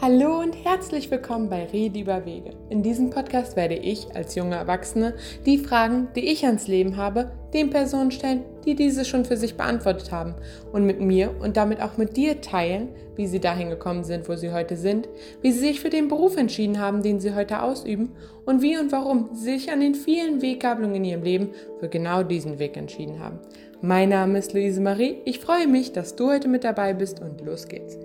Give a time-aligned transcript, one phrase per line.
[0.00, 2.50] Hallo und herzlich willkommen bei Rede über Wege.
[2.70, 5.14] In diesem Podcast werde ich als junge Erwachsene
[5.46, 9.56] die Fragen, die ich ans Leben habe, den Personen stellen, die diese schon für sich
[9.56, 10.34] beantwortet haben
[10.72, 14.34] und mit mir und damit auch mit dir teilen, wie sie dahin gekommen sind, wo
[14.34, 15.08] sie heute sind,
[15.40, 18.10] wie sie sich für den Beruf entschieden haben, den sie heute ausüben
[18.44, 22.24] und wie und warum sie sich an den vielen Weggabelungen in ihrem Leben für genau
[22.24, 23.38] diesen Weg entschieden haben.
[23.82, 25.18] Mein Name ist Luise Marie.
[25.24, 27.98] Ich freue mich, dass du heute mit dabei bist und los geht's.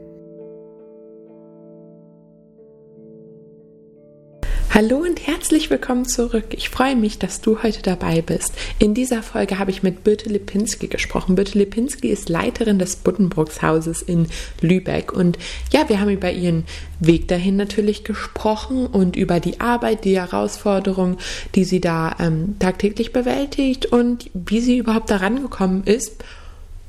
[4.77, 6.49] Hallo und herzlich willkommen zurück.
[6.52, 8.54] Ich freue mich, dass du heute dabei bist.
[8.77, 11.34] In dieser Folge habe ich mit Birte Lipinski gesprochen.
[11.34, 14.27] Birte Lipinski ist Leiterin des Buddenbrooks Hauses in
[14.62, 15.40] Lübeck und
[15.73, 16.66] ja, wir haben über ihren
[16.99, 21.18] Weg dahin natürlich gesprochen und über die Arbeit, die Herausforderungen,
[21.55, 26.23] die sie da ähm, tagtäglich bewältigt und wie sie überhaupt daran gekommen ist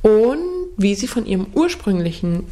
[0.03, 0.45] und
[0.77, 2.45] wie sie von ihrem ursprünglichen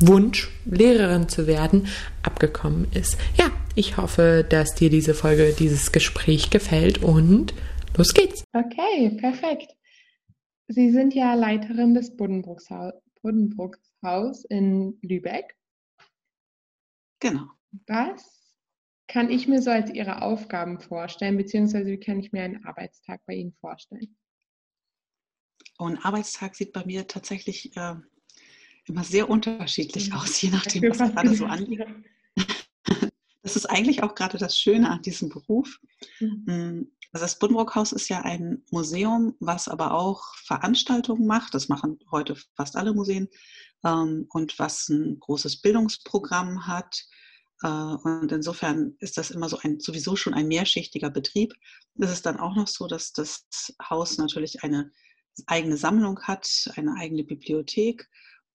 [0.00, 1.86] Wunsch, Lehrerin zu werden,
[2.22, 3.16] abgekommen ist.
[3.36, 3.46] Ja,
[3.78, 7.54] ich hoffe, dass dir diese Folge, dieses Gespräch gefällt und
[7.96, 8.42] los geht's.
[8.52, 9.72] Okay, perfekt.
[10.66, 12.70] Sie sind ja Leiterin des Buddenbrooks
[14.02, 15.56] Haus in Lübeck.
[17.20, 17.46] Genau.
[17.86, 18.56] Was
[19.06, 23.20] kann ich mir so als Ihre Aufgaben vorstellen, beziehungsweise wie kann ich mir einen Arbeitstag
[23.26, 24.16] bei Ihnen vorstellen?
[25.78, 27.94] Und ein Arbeitstag sieht bei mir tatsächlich äh,
[28.86, 30.16] immer sehr unterschiedlich mhm.
[30.16, 31.86] aus, je nachdem, was gerade so anliegt.
[33.42, 35.78] Das ist eigentlich auch gerade das Schöne an diesem Beruf.
[36.20, 36.44] Mhm.
[36.46, 41.54] Mm, also das Buddenbrook-Haus ist ja ein Museum, was aber auch Veranstaltungen macht.
[41.54, 43.28] Das machen heute fast alle Museen.
[43.84, 47.04] Ähm, und was ein großes Bildungsprogramm hat.
[47.62, 51.54] Äh, und insofern ist das immer so ein sowieso schon ein mehrschichtiger Betrieb.
[51.98, 53.46] Es ist dann auch noch so, dass das
[53.88, 54.90] Haus natürlich eine
[55.46, 58.08] eigene Sammlung hat, eine eigene Bibliothek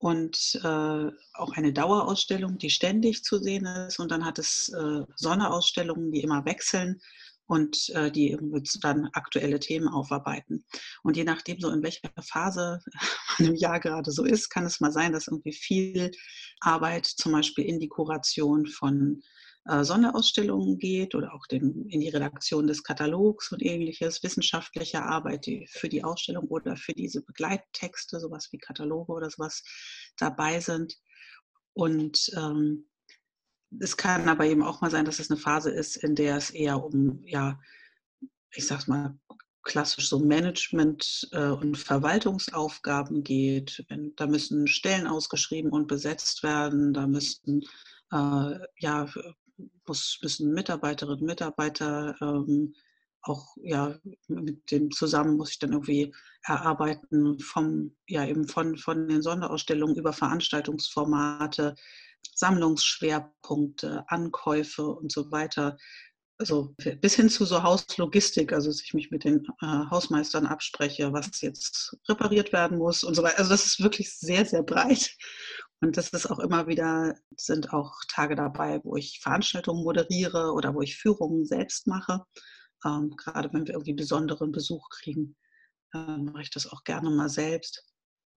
[0.03, 3.99] und äh, auch eine Dauerausstellung, die ständig zu sehen ist.
[3.99, 6.99] Und dann hat es äh, Sonderausstellungen, die immer wechseln
[7.45, 8.37] und äh, die
[8.81, 10.65] dann aktuelle Themen aufarbeiten.
[11.03, 12.81] Und je nachdem, so in welcher Phase
[13.39, 16.11] man im Jahr gerade so ist, kann es mal sein, dass irgendwie viel
[16.59, 19.23] Arbeit zum Beispiel in die Kuration von
[19.65, 25.45] äh, Sonderausstellungen geht oder auch den, in die Redaktion des Katalogs und ähnliches, wissenschaftliche Arbeit
[25.45, 29.63] die, für die Ausstellung oder für diese Begleittexte, sowas wie Kataloge oder sowas
[30.17, 30.95] dabei sind.
[31.73, 32.89] Und ähm,
[33.79, 36.49] es kann aber eben auch mal sein, dass es eine Phase ist, in der es
[36.51, 37.59] eher um, ja,
[38.51, 39.17] ich sag's mal,
[39.63, 43.85] klassisch so Management- äh, und Verwaltungsaufgaben geht.
[44.17, 47.61] Da müssen Stellen ausgeschrieben und besetzt werden, da müssen
[48.11, 49.07] äh, ja,
[49.85, 52.73] muss, müssen Mitarbeiterinnen und Mitarbeiter ähm,
[53.23, 53.97] auch ja
[54.27, 59.95] mit dem zusammen muss ich dann irgendwie erarbeiten vom ja eben von von den Sonderausstellungen
[59.95, 61.75] über Veranstaltungsformate,
[62.35, 65.77] Sammlungsschwerpunkte, Ankäufe und so weiter.
[66.39, 71.13] Also bis hin zu so Hauslogistik, also dass ich mich mit den äh, Hausmeistern abspreche,
[71.13, 73.37] was jetzt repariert werden muss und so weiter.
[73.37, 75.15] Also das ist wirklich sehr, sehr breit.
[75.83, 80.73] Und das ist auch immer wieder, sind auch Tage dabei, wo ich Veranstaltungen moderiere oder
[80.73, 82.23] wo ich Führungen selbst mache.
[82.85, 85.35] Ähm, gerade wenn wir irgendwie besonderen Besuch kriegen,
[85.93, 87.85] äh, mache ich das auch gerne mal selbst.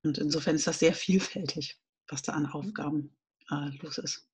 [0.03, 2.51] Und insofern ist das sehr vielfältig, was da an mhm.
[2.51, 3.17] Aufgaben
[3.49, 4.29] äh, los ist.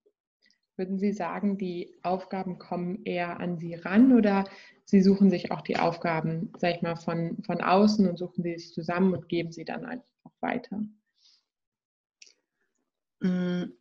[0.79, 4.49] Würden Sie sagen, die Aufgaben kommen eher an Sie ran oder
[4.87, 8.57] Sie suchen sich auch die Aufgaben, sag ich mal, von, von außen und suchen sie
[8.57, 10.81] zusammen und geben sie dann einfach weiter?
[13.23, 13.73] Mm,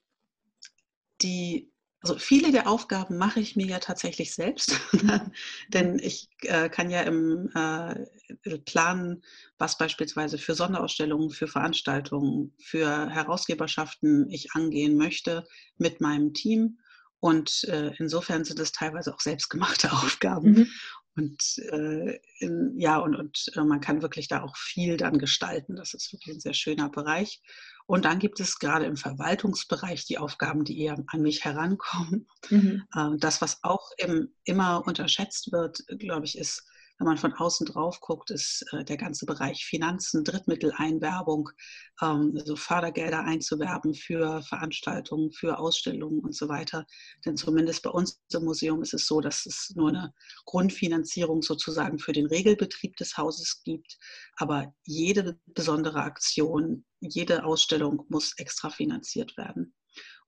[1.22, 1.72] die,
[2.02, 4.80] also viele der Aufgaben mache ich mir ja tatsächlich selbst,
[5.70, 9.24] denn ich äh, kann ja im äh, planen,
[9.58, 15.46] was beispielsweise für Sonderausstellungen, für Veranstaltungen, für Herausgeberschaften ich angehen möchte
[15.78, 16.80] mit meinem Team.
[17.20, 20.52] Und äh, insofern sind es teilweise auch selbstgemachte Aufgaben.
[20.52, 20.68] Mhm.
[21.16, 25.76] Und äh, in, ja, und, und äh, man kann wirklich da auch viel dann gestalten.
[25.76, 27.42] Das ist wirklich ein sehr schöner Bereich.
[27.86, 32.28] Und dann gibt es gerade im Verwaltungsbereich die Aufgaben, die eher an mich herankommen.
[32.50, 32.84] Mhm.
[32.96, 33.92] Äh, das, was auch
[34.46, 36.64] immer unterschätzt wird, glaube ich, ist,
[37.02, 41.50] wenn man von außen drauf guckt, ist äh, der ganze Bereich Finanzen, Drittmitteleinwerbung,
[42.00, 46.86] ähm, also Fördergelder einzuwerben für Veranstaltungen, für Ausstellungen und so weiter.
[47.26, 50.14] Denn zumindest bei uns im Museum ist es so, dass es nur eine
[50.46, 53.98] Grundfinanzierung sozusagen für den Regelbetrieb des Hauses gibt.
[54.36, 59.74] Aber jede besondere Aktion, jede Ausstellung muss extra finanziert werden.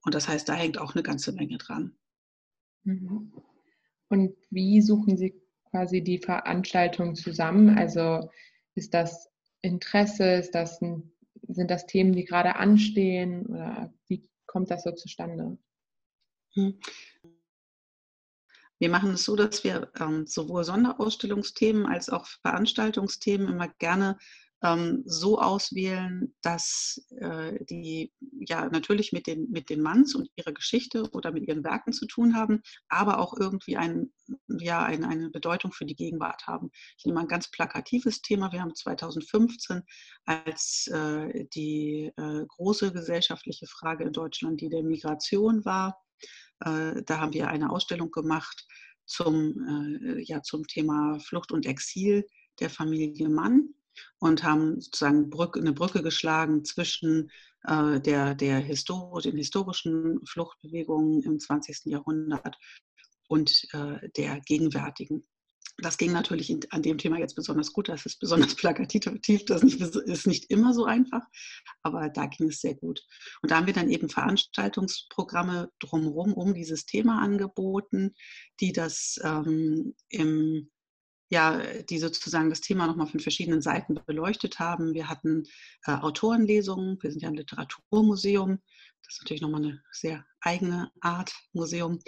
[0.04, 1.96] Und das heißt, da hängt auch eine ganze Menge dran.
[2.84, 3.32] Mhm.
[4.10, 5.43] Und wie suchen Sie
[5.74, 7.80] quasi die Veranstaltung zusammen?
[7.80, 8.30] Also
[8.76, 9.32] ist das
[9.64, 11.12] Interesse, ist das ein,
[11.48, 15.58] sind das Themen, die gerade anstehen oder wie kommt das so zustande?
[16.54, 16.80] Hm.
[18.78, 24.20] Wir machen es so, dass wir ähm, sowohl Sonderausstellungsthemen als auch Veranstaltungsthemen immer gerne
[24.64, 30.54] ähm, so auswählen, dass äh, die ja natürlich mit den, mit den Manns und ihrer
[30.54, 34.14] Geschichte oder mit ihren Werken zu tun haben, aber auch irgendwie ein,
[34.48, 36.72] ja, eine, eine Bedeutung für die Gegenwart haben.
[36.98, 38.52] Ich nehme ein ganz plakatives Thema.
[38.54, 39.84] Wir haben 2015
[40.26, 46.02] als äh, die äh, große gesellschaftliche Frage in Deutschland, die der Migration war,
[46.62, 48.66] äh, da haben wir eine Ausstellung gemacht
[49.06, 52.26] zum, äh, ja, zum Thema Flucht und Exil
[52.62, 53.74] der Familie Mann
[54.20, 57.32] und haben sozusagen Brücke, eine Brücke geschlagen zwischen
[57.66, 61.86] äh, der, der Histor den historischen Fluchtbewegungen im 20.
[61.86, 62.58] Jahrhundert
[63.28, 65.26] und äh, der gegenwärtigen.
[65.78, 67.90] Das ging natürlich an dem Thema jetzt besonders gut.
[67.90, 69.46] Das ist besonders plakativ.
[69.46, 71.26] Das ist nicht immer so einfach,
[71.82, 73.02] aber da ging es sehr gut.
[73.42, 78.14] Und da haben wir dann eben Veranstaltungsprogramme drumherum um dieses Thema angeboten,
[78.60, 80.70] die das ähm, im
[81.34, 81.60] ja,
[81.90, 84.94] die sozusagen das Thema nochmal von verschiedenen Seiten beleuchtet haben.
[84.94, 85.44] Wir hatten
[85.88, 88.60] äh, Autorenlesungen, wir sind ja ein Literaturmuseum,
[89.04, 92.00] das ist natürlich nochmal eine sehr eigene Art Museum.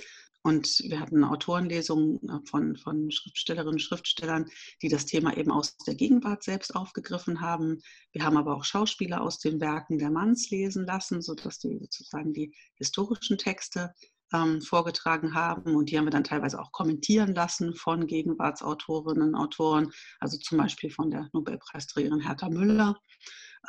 [0.44, 4.46] Und wir hatten Autorenlesungen äh, von, von Schriftstellerinnen und Schriftstellern,
[4.84, 7.82] die das Thema eben aus der Gegenwart selbst aufgegriffen haben.
[8.12, 12.32] Wir haben aber auch Schauspieler aus den Werken der Manns lesen lassen, sodass die sozusagen
[12.32, 13.92] die historischen Texte
[14.36, 19.36] ähm, vorgetragen haben und die haben wir dann teilweise auch kommentieren lassen von Gegenwartsautorinnen und
[19.36, 23.00] Autoren, also zum Beispiel von der Nobelpreisträgerin Hertha Müller,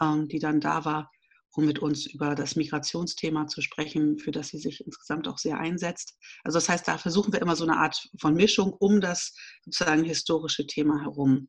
[0.00, 1.10] ähm, die dann da war,
[1.52, 5.58] um mit uns über das Migrationsthema zu sprechen, für das sie sich insgesamt auch sehr
[5.58, 6.18] einsetzt.
[6.44, 9.34] Also das heißt, da versuchen wir immer so eine Art von Mischung um das
[9.64, 11.48] sozusagen historische Thema herum.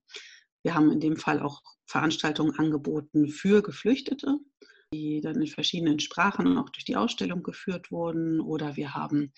[0.63, 4.37] Wir haben in dem Fall auch Veranstaltungen angeboten für Geflüchtete,
[4.93, 8.39] die dann in verschiedenen Sprachen auch durch die Ausstellung geführt wurden.
[8.39, 9.33] Oder wir haben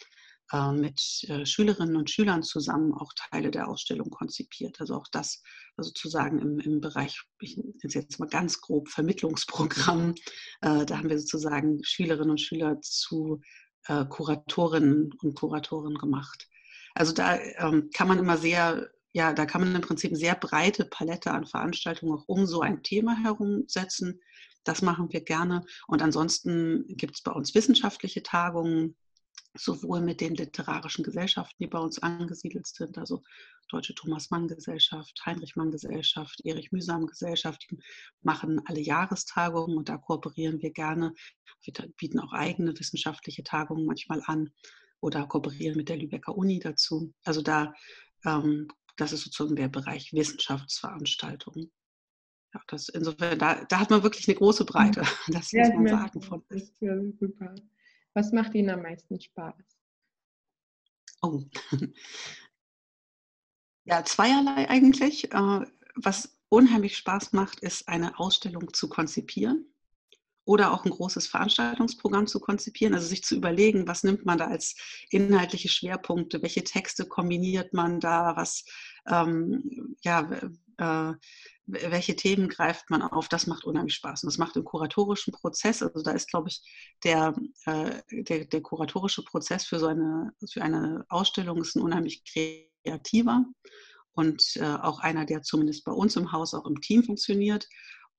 [0.52, 4.80] äh, mit äh, Schülerinnen und Schülern zusammen auch Teile der Ausstellung konzipiert.
[4.80, 5.42] Also auch das
[5.78, 10.16] sozusagen im, im Bereich, ich nenne es jetzt mal ganz grob, Vermittlungsprogramm.
[10.62, 13.42] Äh, da haben wir sozusagen Schülerinnen und Schüler zu
[13.88, 16.48] Kuratorinnen und Kuratoren gemacht.
[16.94, 20.36] Also da ähm, kann man immer sehr ja, da kann man im Prinzip eine sehr
[20.36, 24.22] breite Palette an Veranstaltungen auch um so ein Thema herumsetzen.
[24.70, 25.66] Das machen wir gerne.
[25.88, 28.96] Und ansonsten gibt es bei uns wissenschaftliche Tagungen,
[29.58, 33.24] sowohl mit den literarischen Gesellschaften, die bei uns angesiedelt sind, also
[33.70, 37.80] Deutsche Thomas Mann Gesellschaft, Heinrich Mann Gesellschaft, Erich Mühsam Gesellschaft, die
[38.22, 41.16] machen alle Jahrestagungen und da kooperieren wir gerne.
[41.64, 44.52] Wir bieten auch eigene wissenschaftliche Tagungen manchmal an
[45.02, 47.12] oder kooperieren mit der Lübecker Uni dazu.
[47.24, 47.74] Also da,
[48.24, 48.68] ähm,
[48.98, 51.72] das ist sozusagen der Bereich Wissenschaftsveranstaltungen
[52.54, 55.88] ja, das, insofern, da, da hat man wirklich eine große Breite, das ja, muss man
[55.88, 56.22] sagen.
[56.22, 57.56] Von das ja super.
[58.14, 59.56] Was macht Ihnen am meisten Spaß?
[61.22, 61.44] Oh.
[63.86, 65.34] Ja, zweierlei eigentlich.
[65.34, 65.66] Äh,
[65.96, 69.66] was unheimlich Spaß macht, ist eine Ausstellung zu konzipieren
[70.46, 74.48] oder auch ein großes Veranstaltungsprogramm zu konzipieren, also sich zu überlegen, was nimmt man da
[74.48, 74.76] als
[75.12, 78.66] inhaltliche Schwerpunkte, welche Texte kombiniert man da, was,
[79.08, 80.30] ähm, ja,
[80.80, 81.14] äh,
[81.68, 84.24] welche Themen greift man auf, das macht unheimlich Spaß.
[84.24, 86.62] Und das macht im kuratorischen Prozess, also da ist, glaube ich,
[87.04, 87.36] der,
[87.66, 93.46] äh, der, der, kuratorische Prozess für so eine, für eine Ausstellung ist ein unheimlich kreativer
[94.14, 97.68] und äh, auch einer, der zumindest bei uns im Haus auch im Team funktioniert.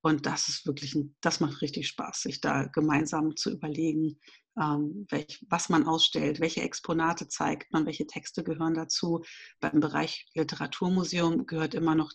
[0.03, 4.19] Und das ist wirklich, ein, das macht richtig Spaß, sich da gemeinsam zu überlegen,
[4.59, 9.23] ähm, welch, was man ausstellt, welche Exponate zeigt man, welche Texte gehören dazu.
[9.61, 12.13] Beim Bereich Literaturmuseum gehört immer noch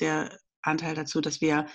[0.00, 1.66] der Anteil dazu, dass wir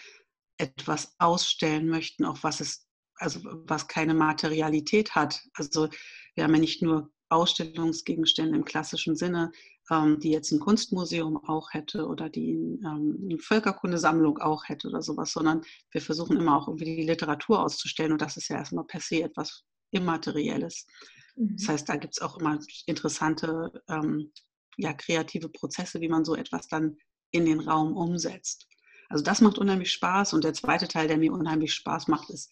[0.58, 5.42] etwas ausstellen möchten, auch was es, also was keine Materialität hat.
[5.54, 5.90] Also
[6.36, 9.52] wir haben ja nicht nur Ausstellungsgegenstände im klassischen Sinne,
[9.90, 12.52] ähm, die jetzt ein Kunstmuseum auch hätte oder die
[12.86, 15.62] ähm, eine Völkerkundesammlung auch hätte oder sowas, sondern
[15.92, 19.24] wir versuchen immer auch irgendwie die Literatur auszustellen und das ist ja erstmal per se
[19.24, 20.88] etwas Immaterielles.
[21.36, 21.58] Mhm.
[21.58, 24.32] Das heißt, da gibt es auch immer interessante, ähm,
[24.78, 26.98] ja, kreative Prozesse, wie man so etwas dann
[27.34, 28.68] in den Raum umsetzt.
[29.10, 30.34] Also das macht unheimlich Spaß.
[30.34, 32.52] Und der zweite Teil, der mir unheimlich Spaß macht, ist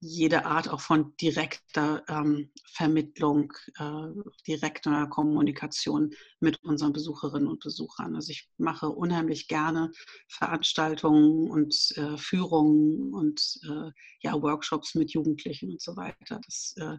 [0.00, 4.08] jede Art auch von direkter ähm, Vermittlung, äh,
[4.46, 8.14] direkter Kommunikation mit unseren Besucherinnen und Besuchern.
[8.14, 9.90] Also ich mache unheimlich gerne
[10.28, 13.90] Veranstaltungen und äh, Führungen und äh,
[14.20, 16.40] ja, Workshops mit Jugendlichen und so weiter.
[16.44, 16.98] Das äh,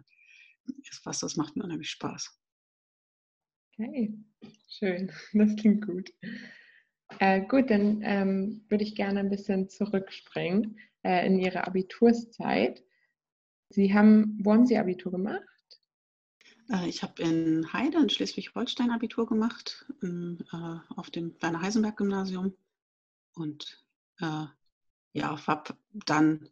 [0.90, 2.36] ist was, das macht mir unheimlich Spaß.
[3.78, 4.12] Okay,
[4.68, 5.12] schön.
[5.34, 6.10] Das klingt gut.
[7.18, 12.84] Äh, gut, dann ähm, würde ich gerne ein bisschen zurückspringen äh, in Ihre Abiturszeit.
[13.70, 15.42] Sie haben, wo haben Sie Abitur gemacht?
[16.70, 21.96] Äh, ich habe in Heide in Schleswig-Holstein Abitur gemacht, in, äh, auf dem Werner Heisenberg
[21.96, 22.54] Gymnasium
[23.34, 23.84] und
[24.20, 24.44] äh,
[25.12, 25.64] ja, war
[26.06, 26.48] dann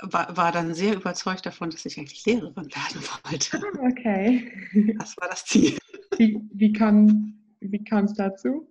[0.00, 3.58] war, war dann sehr überzeugt davon, dass ich eigentlich Lehrerin werden wollte.
[3.58, 4.94] Ah, okay.
[4.98, 5.76] Das war das Ziel.
[6.16, 8.68] Wie, wie kam wie es dazu?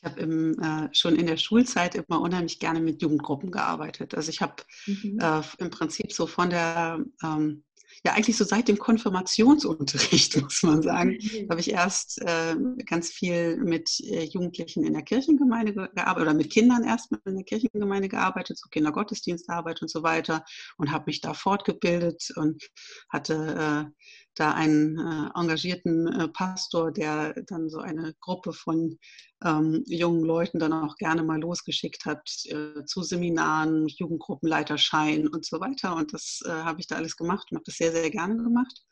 [0.00, 4.14] Ich habe äh, schon in der Schulzeit immer unheimlich gerne mit Jugendgruppen gearbeitet.
[4.14, 4.54] Also ich habe
[4.86, 5.18] mhm.
[5.20, 7.64] äh, im Prinzip so von der ähm,
[8.04, 11.48] ja eigentlich so seit dem Konfirmationsunterricht, muss man sagen, mhm.
[11.50, 16.50] habe ich erst äh, ganz viel mit äh, Jugendlichen in der Kirchengemeinde gearbeitet oder mit
[16.50, 20.44] Kindern erstmal in der Kirchengemeinde gearbeitet, so Kindergottesdienstarbeit und so weiter
[20.76, 22.62] und habe mich da fortgebildet und
[23.08, 24.04] hatte äh,
[24.38, 28.98] da einen äh, engagierten äh, Pastor, der dann so eine Gruppe von
[29.44, 35.60] ähm, jungen Leuten dann auch gerne mal losgeschickt hat äh, zu Seminaren, Jugendgruppenleiterschein und so
[35.60, 35.96] weiter.
[35.96, 38.84] Und das äh, habe ich da alles gemacht und habe das sehr, sehr gerne gemacht.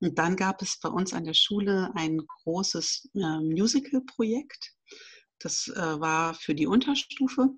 [0.00, 4.72] Und dann gab es bei uns an der Schule ein großes äh, Musical-Projekt.
[5.38, 7.50] Das äh, war für die Unterstufe.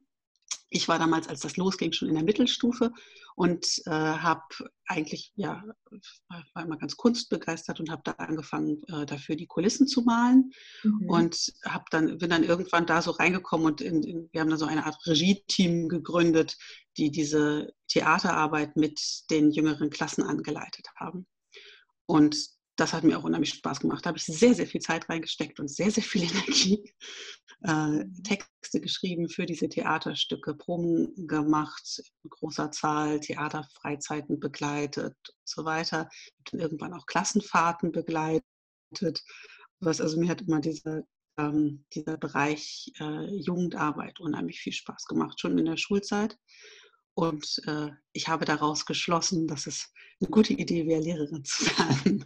[0.71, 2.93] Ich war damals, als das losging, schon in der Mittelstufe
[3.37, 4.43] und äh, habe
[4.87, 5.63] eigentlich, ja,
[6.55, 10.53] war immer ganz kunstbegeistert und habe da angefangen, äh, dafür die Kulissen zu malen
[10.83, 11.11] mhm.
[11.11, 14.59] und habe dann, bin dann irgendwann da so reingekommen und in, in, wir haben dann
[14.59, 16.57] so eine Art Regie-Team gegründet,
[16.97, 19.01] die diese Theaterarbeit mit
[19.31, 21.27] den jüngeren Klassen angeleitet haben.
[22.07, 24.05] Und das hat mir auch unheimlich Spaß gemacht.
[24.05, 26.93] Da habe ich sehr, sehr viel Zeit reingesteckt und sehr, sehr viel Energie.
[27.63, 35.65] Äh, Texte geschrieben für diese Theaterstücke, Proben gemacht, in großer Zahl, Theaterfreizeiten begleitet und so
[35.65, 36.09] weiter.
[36.53, 38.45] Irgendwann auch Klassenfahrten begleitet.
[39.81, 41.03] Was also mir hat immer dieser,
[41.39, 46.37] ähm, dieser Bereich äh, Jugendarbeit unheimlich viel Spaß gemacht, schon in der Schulzeit.
[47.15, 49.91] Und äh, ich habe daraus geschlossen, dass es
[50.21, 52.25] eine gute Idee wäre, Lehrerin zu werden.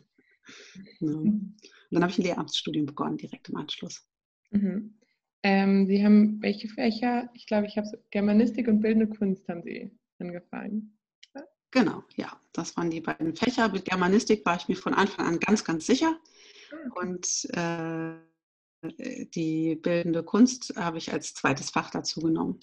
[1.00, 1.12] Ja.
[1.12, 1.56] Und
[1.90, 4.06] dann habe ich ein Lehramtsstudium begonnen, direkt im Anschluss.
[4.50, 4.94] Mhm.
[5.42, 7.30] Ähm, Sie haben welche Fächer?
[7.34, 10.96] Ich glaube, ich habe Germanistik und Bildende Kunst haben Sie angefangen.
[11.72, 13.68] Genau, ja, das waren die beiden Fächer.
[13.68, 16.18] Mit Germanistik war ich mir von Anfang an ganz, ganz sicher.
[16.72, 18.14] Ah, und äh,
[19.34, 22.60] die bildende Kunst habe ich als zweites Fach dazu genommen.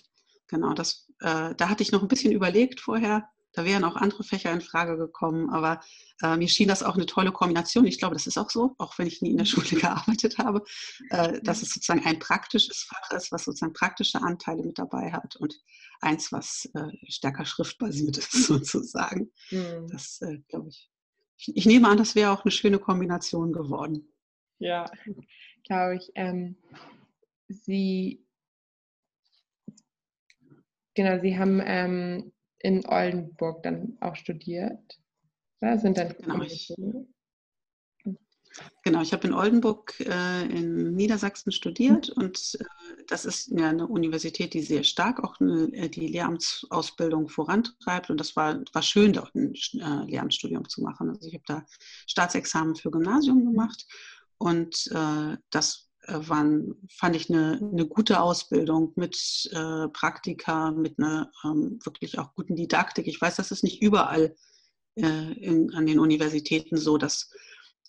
[0.48, 4.24] Genau, das, äh, da hatte ich noch ein bisschen überlegt vorher, da wären auch andere
[4.24, 5.82] Fächer in Frage gekommen, aber
[6.22, 7.86] äh, mir schien das auch eine tolle Kombination.
[7.86, 10.64] Ich glaube, das ist auch so, auch wenn ich nie in der Schule gearbeitet habe,
[11.10, 15.36] äh, dass es sozusagen ein praktisches Fach ist, was sozusagen praktische Anteile mit dabei hat
[15.38, 15.60] und
[16.02, 19.32] eins, was äh, stärker schriftbasiert ist, sozusagen.
[19.50, 19.88] Mhm.
[19.90, 20.92] Das äh, glaube ich.
[21.38, 21.58] ich.
[21.58, 24.14] Ich nehme an, das wäre auch eine schöne Kombination geworden.
[24.60, 24.86] Ja,
[25.64, 26.12] glaube ich.
[26.14, 26.58] Ähm,
[27.50, 28.24] Sie
[30.94, 35.00] Genau, Sie haben ähm, in Oldenburg dann auch studiert.
[35.60, 36.74] Da sind dann genau, ich,
[38.84, 42.24] genau, ich habe in Oldenburg äh, in Niedersachsen studiert mhm.
[42.24, 42.64] und äh,
[43.08, 48.20] das ist ja eine Universität, die sehr stark auch eine, äh, die Lehramtsausbildung vorantreibt und
[48.20, 51.10] das war, war schön, dort ein äh, Lehramtsstudium zu machen.
[51.10, 51.66] Also ich habe da
[52.08, 53.88] Staatsexamen für Gymnasium gemacht
[54.38, 61.32] und äh, das waren, fand ich eine, eine gute Ausbildung mit äh, Praktika, mit einer
[61.44, 63.08] ähm, wirklich auch guten Didaktik.
[63.08, 64.36] Ich weiß, das ist nicht überall
[64.96, 67.30] äh, in, an den Universitäten so, dass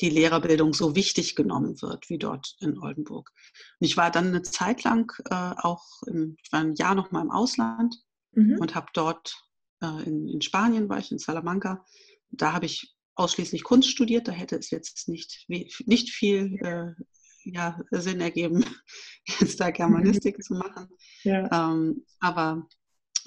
[0.01, 3.33] die Lehrerbildung so wichtig genommen wird wie dort in Oldenburg.
[3.81, 7.11] Und ich war dann eine Zeit lang äh, auch, im, ich war ein Jahr noch
[7.11, 7.97] mal im Ausland
[8.33, 8.59] mhm.
[8.59, 9.35] und habe dort
[9.81, 11.85] äh, in, in Spanien war ich in Salamanca.
[12.31, 14.29] Da habe ich ausschließlich Kunst studiert.
[14.29, 17.03] Da hätte es jetzt nicht, nicht viel äh,
[17.53, 18.65] ja, Sinn ergeben,
[19.41, 20.89] jetzt da Germanistik zu machen.
[21.23, 21.49] Ja.
[21.53, 22.67] Ähm, aber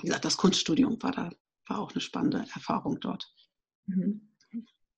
[0.01, 1.30] wie gesagt, das Kunststudium war da
[1.72, 3.34] war auch eine spannende Erfahrung dort.
[3.88, 4.28] Mhm.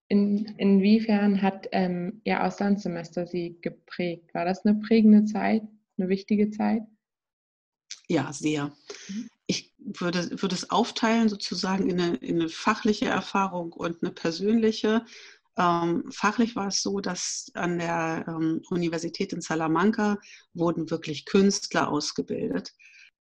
[0.07, 4.33] In, inwiefern hat ähm, Ihr Auslandssemester Sie geprägt?
[4.33, 5.63] War das eine prägende Zeit,
[5.97, 6.83] eine wichtige Zeit?
[8.07, 8.75] Ja, sehr.
[9.07, 9.29] Mhm.
[9.45, 15.05] Ich würde, würde es aufteilen sozusagen in eine, in eine fachliche Erfahrung und eine persönliche.
[15.57, 20.17] Ähm, fachlich war es so, dass an der ähm, Universität in Salamanca
[20.53, 22.73] wurden wirklich Künstler ausgebildet.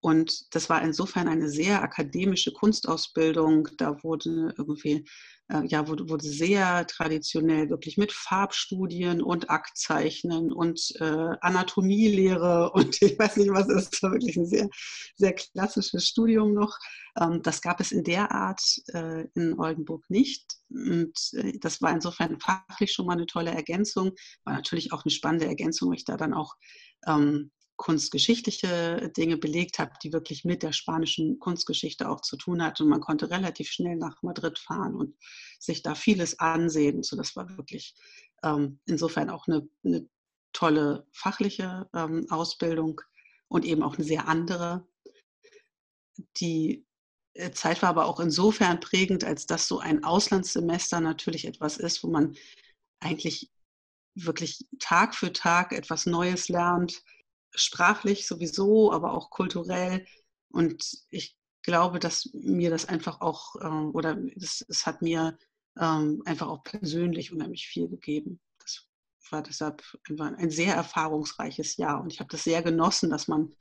[0.02, 3.68] Und das war insofern eine sehr akademische Kunstausbildung.
[3.76, 5.04] Da wurde irgendwie,
[5.48, 13.00] äh, ja, wurde, wurde, sehr traditionell wirklich mit Farbstudien und Aktzeichnen und äh, Anatomielehre und
[13.00, 14.68] ich weiß nicht was, ist das war wirklich ein sehr,
[15.14, 16.76] sehr klassisches Studium noch.
[17.20, 18.60] Ähm, das gab es in der Art
[18.92, 20.56] äh, in Oldenburg nicht.
[20.68, 24.10] Und äh, das war insofern fachlich schon mal eine tolle Ergänzung.
[24.42, 26.56] War natürlich auch eine spannende Ergänzung, weil ich da dann auch
[27.06, 32.84] ähm, kunstgeschichtliche Dinge belegt habe, die wirklich mit der spanischen Kunstgeschichte auch zu tun hatten.
[32.84, 35.16] Und man konnte relativ schnell nach Madrid fahren und
[35.58, 37.02] sich da vieles ansehen.
[37.02, 37.96] So, das war wirklich
[38.44, 40.08] ähm, insofern auch eine, eine
[40.52, 43.00] tolle fachliche ähm, Ausbildung
[43.48, 44.86] und eben auch eine sehr andere.
[46.36, 46.86] Die
[47.34, 52.04] äh, Zeit war aber auch insofern prägend, als dass so ein Auslandssemester natürlich etwas ist,
[52.04, 52.36] wo man
[53.00, 53.50] eigentlich
[54.14, 57.02] wirklich Tag für Tag etwas Neues lernt,
[57.54, 60.06] sprachlich sowieso, aber auch kulturell.
[60.50, 65.38] Und ich glaube, dass mir das einfach auch, äh, oder es, es hat mir
[65.78, 68.40] ähm, einfach auch persönlich unheimlich viel gegeben.
[68.58, 68.86] Das
[69.30, 69.82] war deshalb
[70.18, 73.54] ein sehr erfahrungsreiches Jahr und ich habe das sehr genossen, dass man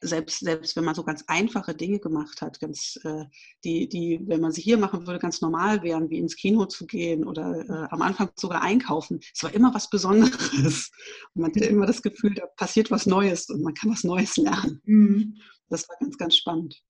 [0.00, 3.24] selbst, selbst wenn man so ganz einfache Dinge gemacht hat, ganz, äh,
[3.64, 6.86] die, die, wenn man sie hier machen würde, ganz normal wären, wie ins Kino zu
[6.86, 9.20] gehen oder äh, am Anfang sogar einkaufen.
[9.34, 10.90] Es war immer was Besonderes.
[11.34, 14.36] Und man hatte immer das Gefühl, da passiert was Neues und man kann was Neues
[14.36, 14.80] lernen.
[14.84, 15.36] Mhm.
[15.68, 16.82] Das war ganz, ganz spannend.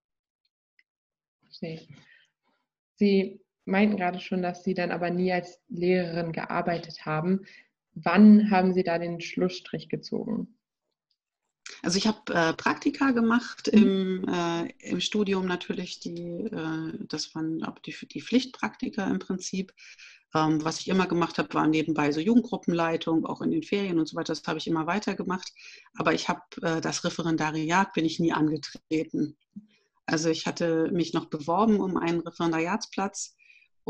[2.97, 7.45] Sie meinten gerade schon, dass Sie dann aber nie als Lehrerin gearbeitet haben.
[7.95, 10.60] Wann haben Sie da den Schlussstrich gezogen?
[11.82, 13.82] Also ich habe äh, Praktika gemacht mhm.
[13.82, 19.72] im, äh, im, Studium natürlich, die, äh, das waren die, die Pflichtpraktika im Prinzip.
[20.34, 24.06] Ähm, was ich immer gemacht habe, war nebenbei so Jugendgruppenleitung, auch in den Ferien und
[24.06, 24.32] so weiter.
[24.32, 25.52] Das habe ich immer weiter gemacht.
[25.96, 29.37] Aber ich habe äh, das Referendariat bin ich nie angetreten.
[30.06, 33.37] Also ich hatte mich noch beworben um einen Referendariatsplatz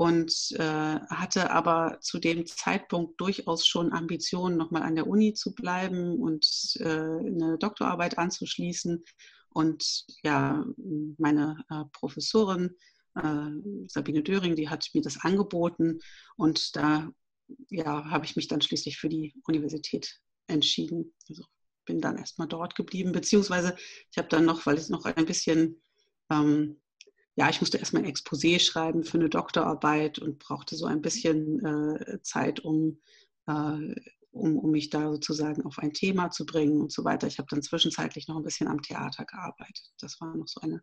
[0.00, 5.54] und äh, hatte aber zu dem Zeitpunkt durchaus schon Ambitionen, nochmal an der Uni zu
[5.54, 9.04] bleiben und äh, eine Doktorarbeit anzuschließen.
[9.50, 10.64] Und ja,
[11.18, 12.70] meine äh, Professorin
[13.14, 13.50] äh,
[13.88, 15.98] Sabine Döring, die hat mir das angeboten
[16.36, 17.12] und da
[17.68, 21.12] ja, habe ich mich dann schließlich für die Universität entschieden.
[21.28, 21.44] Also
[21.84, 23.76] bin dann erstmal dort geblieben, beziehungsweise
[24.10, 25.82] ich habe dann noch, weil es noch ein bisschen
[26.30, 26.80] ähm,
[27.36, 31.64] ja, ich musste erstmal ein Exposé schreiben für eine Doktorarbeit und brauchte so ein bisschen
[31.64, 33.00] äh, Zeit, um,
[33.46, 33.94] äh,
[34.32, 37.26] um, um mich da sozusagen auf ein Thema zu bringen und so weiter.
[37.26, 39.92] Ich habe dann zwischenzeitlich noch ein bisschen am Theater gearbeitet.
[40.00, 40.82] Das war noch so eine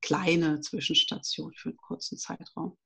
[0.00, 2.76] kleine Zwischenstation für einen kurzen Zeitraum.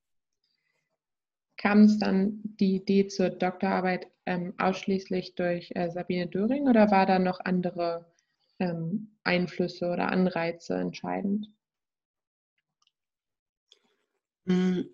[1.57, 7.07] Kam es dann die Idee zur Doktorarbeit ähm, ausschließlich durch äh, Sabine Döring oder war
[7.07, 8.13] da noch andere
[8.59, 11.49] ähm, Einflüsse oder Anreize entscheidend?
[14.47, 14.89] Hm,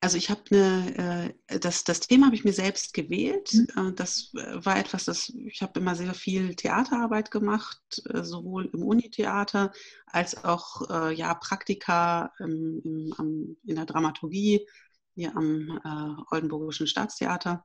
[0.00, 3.52] also ich habe eine, äh, das, das Thema habe ich mir selbst gewählt.
[3.52, 3.88] Mhm.
[3.88, 7.80] Äh, das äh, war etwas, das ich habe immer sehr viel Theaterarbeit gemacht,
[8.22, 9.72] sowohl im Unitheater
[10.06, 14.66] als auch ja, Praktika im, im, am, in der Dramaturgie
[15.14, 17.64] hier am äh, Oldenburgischen Staatstheater.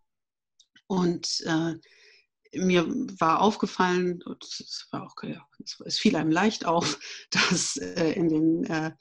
[0.88, 1.43] Und
[2.55, 2.86] mir
[3.19, 5.15] war aufgefallen, es war auch,
[5.86, 6.99] es fiel einem leicht auf,
[7.31, 8.93] dass in den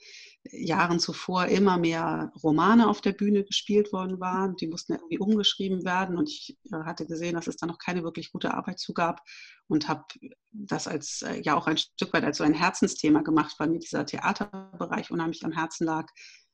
[0.51, 4.55] Jahren zuvor immer mehr Romane auf der Bühne gespielt worden waren.
[4.57, 8.03] Die mussten irgendwie umgeschrieben werden und ich äh, hatte gesehen, dass es da noch keine
[8.03, 9.21] wirklich gute Arbeit zu gab
[9.67, 10.03] und habe
[10.51, 13.79] das als äh, ja auch ein Stück weit als so ein Herzensthema gemacht, weil mir
[13.79, 16.07] dieser Theaterbereich unheimlich am Herzen lag.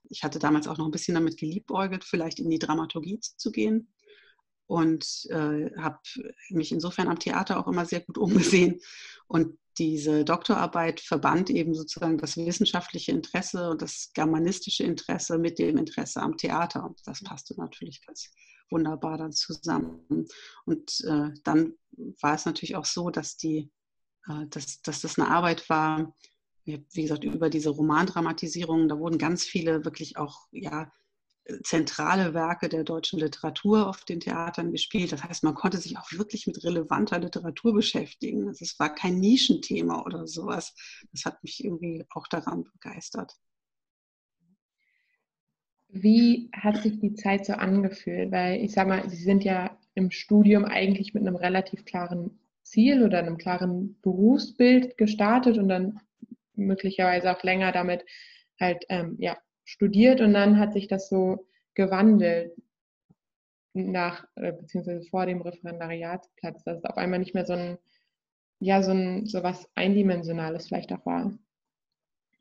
[0.04, 3.92] Ich hatte damals auch noch ein bisschen damit geliebäugelt, vielleicht in die Dramaturgie zu gehen
[4.68, 6.00] und äh, habe
[6.50, 8.80] mich insofern am Theater auch immer sehr gut umgesehen.
[9.28, 15.78] Und diese Doktorarbeit verband eben sozusagen das wissenschaftliche Interesse und das germanistische Interesse mit dem
[15.78, 16.84] Interesse am Theater.
[16.84, 18.30] Und das passte natürlich ganz
[18.70, 20.28] wunderbar dann zusammen.
[20.66, 21.74] Und äh, dann
[22.22, 23.72] war es natürlich auch so, dass, die,
[24.28, 26.16] äh, dass, dass das eine Arbeit war,
[26.66, 28.90] wie gesagt, über diese Romandramatisierung.
[28.90, 30.92] Da wurden ganz viele wirklich auch ja,
[31.64, 35.12] zentrale Werke der deutschen Literatur auf den Theatern gespielt.
[35.12, 38.48] Das heißt, man konnte sich auch wirklich mit relevanter Literatur beschäftigen.
[38.48, 40.74] Also es war kein Nischenthema oder sowas.
[41.12, 43.36] Das hat mich irgendwie auch daran begeistert.
[45.90, 48.32] Wie hat sich die Zeit so angefühlt?
[48.32, 53.04] Weil ich sage mal, Sie sind ja im Studium eigentlich mit einem relativ klaren Ziel
[53.04, 56.00] oder einem klaren Berufsbild gestartet und dann
[56.54, 58.06] möglicherweise auch länger damit
[58.60, 59.38] halt ähm, ja,
[59.70, 62.52] studiert und dann hat sich das so gewandelt
[63.74, 67.78] nach, äh, beziehungsweise vor dem Referendariatsplatz, dass es auf einmal nicht mehr so ein,
[68.60, 71.32] ja, so ein, so was Eindimensionales vielleicht auch war.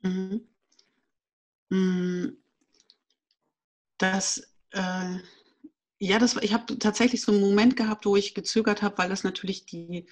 [0.01, 0.47] Mhm.
[1.69, 2.37] Mm.
[3.99, 5.17] Das, äh,
[5.99, 9.23] ja, das, ich habe tatsächlich so einen Moment gehabt, wo ich gezögert habe, weil das
[9.23, 10.07] natürlich die,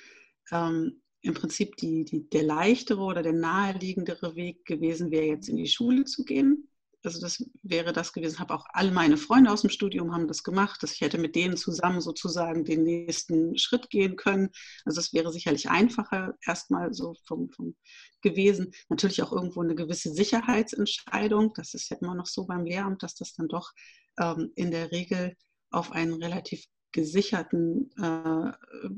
[0.52, 5.58] ähm, im Prinzip die, die, der leichtere oder der naheliegendere Weg gewesen wäre, jetzt in
[5.58, 6.67] die Schule zu gehen.
[7.04, 8.40] Also das wäre das gewesen.
[8.40, 11.36] Habe auch alle meine Freunde aus dem Studium haben das gemacht, dass ich hätte mit
[11.36, 14.50] denen zusammen sozusagen den nächsten Schritt gehen können.
[14.86, 17.76] Also es wäre sicherlich einfacher erstmal so vom, vom
[18.22, 18.72] gewesen.
[18.90, 21.54] Natürlich auch irgendwo eine gewisse Sicherheitsentscheidung.
[21.54, 23.72] Das ist ja immer noch so beim Lehramt, dass das dann doch
[24.20, 25.36] ähm, in der Regel
[25.70, 28.52] auf einen relativ gesicherten äh,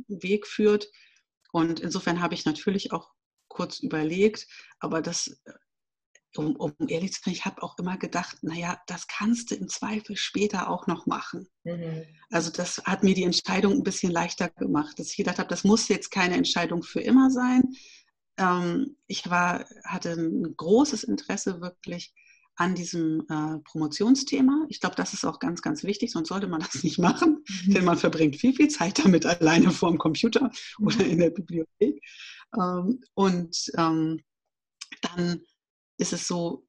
[0.07, 0.89] Weg führt.
[1.51, 3.11] Und insofern habe ich natürlich auch
[3.47, 4.47] kurz überlegt,
[4.79, 5.41] aber das
[6.35, 9.67] um, um ehrlich zu sein, ich habe auch immer gedacht, naja, das kannst du im
[9.67, 11.47] Zweifel später auch noch machen.
[11.63, 12.03] Mhm.
[12.29, 15.63] Also das hat mir die Entscheidung ein bisschen leichter gemacht, dass ich gedacht habe, das
[15.63, 17.73] muss jetzt keine Entscheidung für immer sein.
[18.37, 22.13] Ähm, ich war, hatte ein großes Interesse wirklich
[22.55, 24.65] an diesem äh, Promotionsthema.
[24.67, 27.73] Ich glaube, das ist auch ganz, ganz wichtig, sonst sollte man das nicht machen, mhm.
[27.73, 30.87] denn man verbringt viel, viel Zeit damit alleine vor dem Computer mhm.
[30.87, 32.03] oder in der Bibliothek.
[32.55, 34.21] Ähm, und ähm,
[35.01, 35.41] dann
[35.99, 36.65] ist es so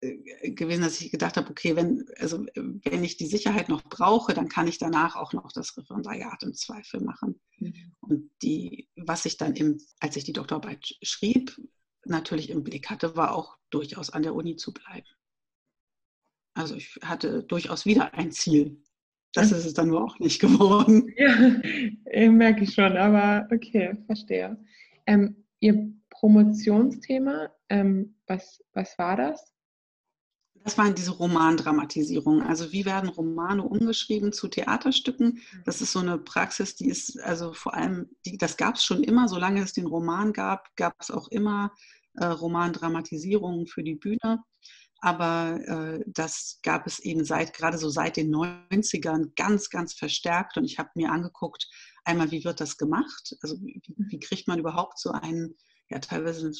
[0.00, 4.32] äh, gewesen, dass ich gedacht habe, okay, wenn, also, wenn ich die Sicherheit noch brauche,
[4.32, 7.40] dann kann ich danach auch noch das Referendariat im Zweifel machen.
[7.58, 7.96] Mhm.
[8.00, 11.56] Und die, was ich dann, im, als ich die Doktorarbeit schrieb,
[12.04, 15.06] natürlich im Blick hatte, war auch durchaus an der Uni zu bleiben.
[16.54, 18.82] Also ich hatte durchaus wieder ein Ziel.
[19.32, 21.12] Das ist es dann nur auch nicht geworden.
[21.16, 24.56] Ja, merke ich schon, aber okay, verstehe.
[25.06, 29.52] Ähm, Ihr Promotionsthema, ähm, was, was war das?
[30.64, 32.46] Das waren diese Romandramatisierungen.
[32.46, 35.40] Also wie werden Romane umgeschrieben zu Theaterstücken?
[35.64, 39.02] Das ist so eine Praxis, die ist also vor allem, die, das gab es schon
[39.02, 41.72] immer, solange es den Roman gab, gab es auch immer
[42.14, 44.42] äh, Romandramatisierungen für die Bühne.
[45.00, 50.56] Aber äh, das gab es eben seit, gerade so seit den 90ern ganz, ganz verstärkt.
[50.56, 51.68] Und ich habe mir angeguckt,
[52.04, 53.36] einmal, wie wird das gemacht?
[53.42, 55.54] Also wie, wie kriegt man überhaupt so einen
[55.90, 56.52] ja teilweise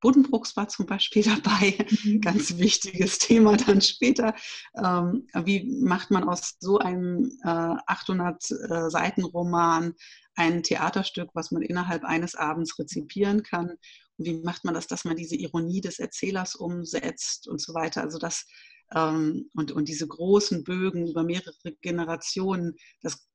[0.00, 2.20] Buddenbrooks war zum Beispiel dabei, mhm.
[2.20, 4.34] ganz wichtiges Thema dann später.
[4.76, 9.94] Ähm, wie macht man aus so einem äh, 800 äh, Seiten Roman
[10.34, 13.70] ein Theaterstück, was man innerhalb eines Abends rezipieren kann?
[14.16, 18.02] Und wie macht man das, dass man diese Ironie des Erzählers umsetzt und so weiter?
[18.02, 18.46] Also das
[18.94, 23.28] ähm, und, und diese großen Bögen über mehrere Generationen, das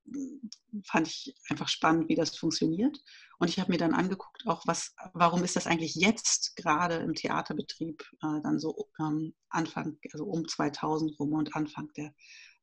[0.86, 2.98] fand ich einfach spannend, wie das funktioniert.
[3.40, 7.14] Und ich habe mir dann angeguckt, auch was, warum ist das eigentlich jetzt gerade im
[7.14, 12.14] Theaterbetrieb äh, dann so ähm, Anfang, also um 2000 rum und Anfang der,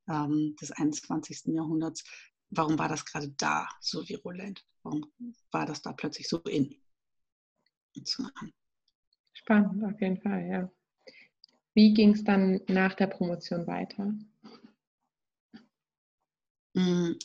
[0.08, 1.54] ähm, des 21.
[1.54, 2.04] Jahrhunderts,
[2.50, 4.64] warum war das gerade da so virulent?
[4.82, 5.06] Warum
[5.50, 6.74] war das da plötzlich so in?
[9.32, 10.70] Spannend, auf jeden Fall, ja.
[11.76, 14.14] Wie ging es dann nach der Promotion weiter?
[16.74, 17.18] Hm,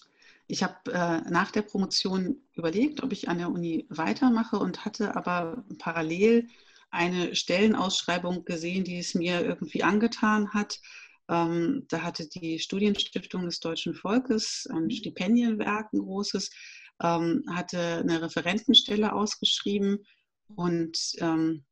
[0.46, 5.16] ich habe äh, nach der Promotion überlegt, ob ich an der Uni weitermache und hatte
[5.16, 6.50] aber parallel
[6.90, 10.82] eine Stellenausschreibung gesehen, die es mir irgendwie angetan hat.
[11.30, 14.90] Ähm, da hatte die Studienstiftung des deutschen Volkes ein mhm.
[14.90, 16.52] Stipendienwerk, ein großes,
[17.02, 20.06] ähm, hatte eine Referentenstelle ausgeschrieben
[20.54, 21.64] und ähm,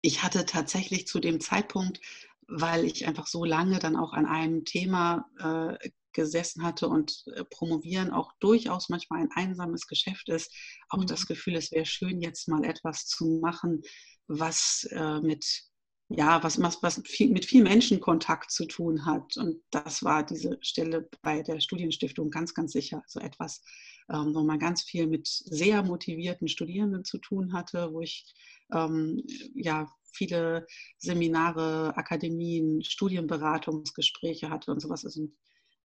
[0.00, 2.00] ich hatte tatsächlich zu dem Zeitpunkt,
[2.46, 7.44] weil ich einfach so lange dann auch an einem Thema äh, gesessen hatte und äh,
[7.44, 10.52] promovieren auch durchaus manchmal ein einsames Geschäft ist,
[10.88, 11.06] auch mhm.
[11.06, 13.82] das Gefühl, es wäre schön, jetzt mal etwas zu machen,
[14.26, 15.68] was äh, mit
[16.10, 19.36] ja, was, was, was viel, mit viel Menschenkontakt zu tun hat.
[19.36, 23.02] Und das war diese Stelle bei der Studienstiftung ganz, ganz sicher.
[23.06, 23.62] So etwas,
[24.10, 28.24] ähm, wo man ganz viel mit sehr motivierten Studierenden zu tun hatte, wo ich
[28.72, 29.22] ähm,
[29.54, 30.66] ja viele
[30.98, 35.04] Seminare, Akademien, Studienberatungsgespräche hatte und sowas.
[35.04, 35.28] Also,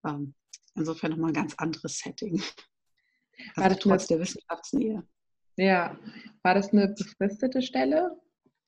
[0.06, 0.34] ähm,
[0.76, 2.42] insofern nochmal ein ganz anderes Setting.
[3.56, 5.04] Also war das trotz eine, der Wissenschaftsnähe.
[5.58, 6.00] Ja,
[6.42, 8.20] war das eine befristete Stelle?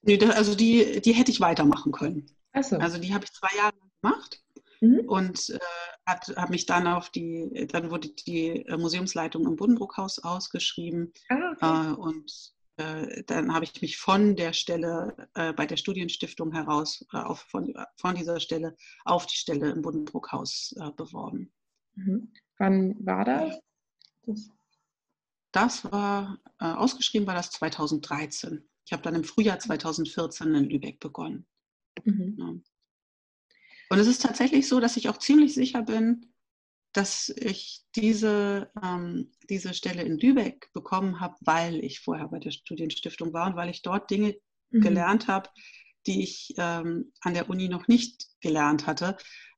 [0.01, 2.29] Nee, das, also die, die hätte ich weitermachen können.
[2.61, 2.77] So.
[2.77, 4.43] Also die habe ich zwei Jahre gemacht
[4.81, 4.99] mhm.
[5.07, 5.59] und äh,
[6.07, 11.91] habe mich dann auf die, dann wurde die äh, Museumsleitung im Buddenbrookhaus ausgeschrieben ah, okay.
[11.91, 17.17] äh, und dann habe ich mich von der Stelle äh, bei der Studienstiftung heraus, äh,
[17.17, 21.53] auf, von, von dieser Stelle auf die Stelle im Buddenbrookhaus beworben.
[21.95, 22.33] Mhm.
[22.57, 23.59] Wann war das?
[24.23, 24.49] Das,
[25.51, 28.67] das war, ausgeschrieben war das 2013.
[28.85, 31.45] Ich habe dann im Frühjahr 2014 in Lübeck begonnen.
[32.03, 32.35] Mhm.
[32.37, 32.45] Ja.
[33.89, 36.34] Und es ist tatsächlich so, dass ich auch ziemlich sicher bin,
[36.95, 42.51] dass ich diese, ähm, diese Stelle in Lübeck bekommen habe, weil ich vorher bei der
[42.51, 44.35] Studienstiftung war und weil ich dort Dinge
[44.69, 44.79] mhm.
[44.81, 45.49] gelernt habe,
[46.07, 49.17] die ich ähm, an der Uni noch nicht gelernt hatte.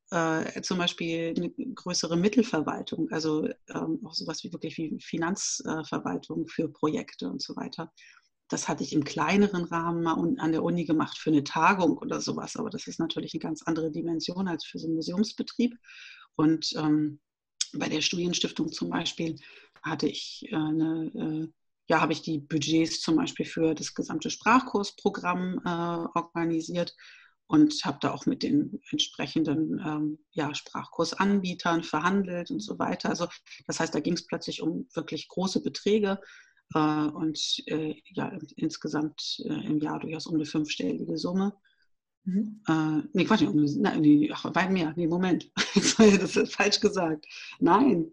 [0.09, 6.69] Äh, zum Beispiel eine größere Mittelverwaltung, also ähm, auch sowas wie wirklich wie Finanzverwaltung für
[6.69, 7.93] Projekte und so weiter.
[8.49, 12.19] das hatte ich im kleineren Rahmen mal an der Uni gemacht für eine Tagung oder
[12.19, 12.55] sowas.
[12.55, 15.75] Aber das ist natürlich eine ganz andere Dimension als für so einen Museumsbetrieb.
[16.37, 17.19] Und ähm,
[17.73, 19.35] bei der Studienstiftung zum Beispiel
[19.83, 21.47] hatte ich äh, eine, äh,
[21.89, 26.95] ja, habe ich die Budgets zum Beispiel für das gesamte Sprachkursprogramm äh, organisiert
[27.47, 33.09] und habe da auch mit den entsprechenden ähm, ja, Sprachkursanbietern verhandelt und so weiter.
[33.09, 33.27] Also
[33.65, 36.19] das heißt, da ging es plötzlich um wirklich große Beträge
[36.73, 41.53] äh, und äh, ja, insgesamt äh, im Jahr durchaus um eine fünfstellige Summe.
[42.27, 42.61] Mhm.
[42.67, 44.93] Äh, nee, Quatsch, nein, nee, ach, weit mehr.
[44.97, 45.49] Nee, Moment.
[45.75, 47.25] das ist falsch gesagt.
[47.59, 48.11] Nein,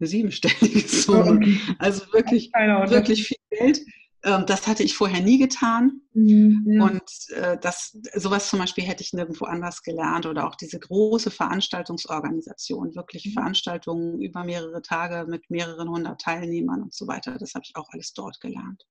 [0.00, 1.58] eine siebenstellige Summe.
[1.78, 3.82] Also wirklich, wirklich viel Geld.
[4.22, 6.00] Ähm, das hatte ich vorher nie getan.
[6.14, 6.80] Mhm.
[6.80, 10.24] Und äh, das, sowas zum Beispiel hätte ich nirgendwo anders gelernt.
[10.24, 13.32] Oder auch diese große Veranstaltungsorganisation, wirklich mhm.
[13.32, 17.36] Veranstaltungen über mehrere Tage mit mehreren hundert Teilnehmern und so weiter.
[17.36, 18.86] Das habe ich auch alles dort gelernt.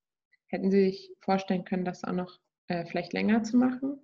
[0.49, 4.01] Hätten Sie sich vorstellen können, das auch noch äh, vielleicht länger zu machen?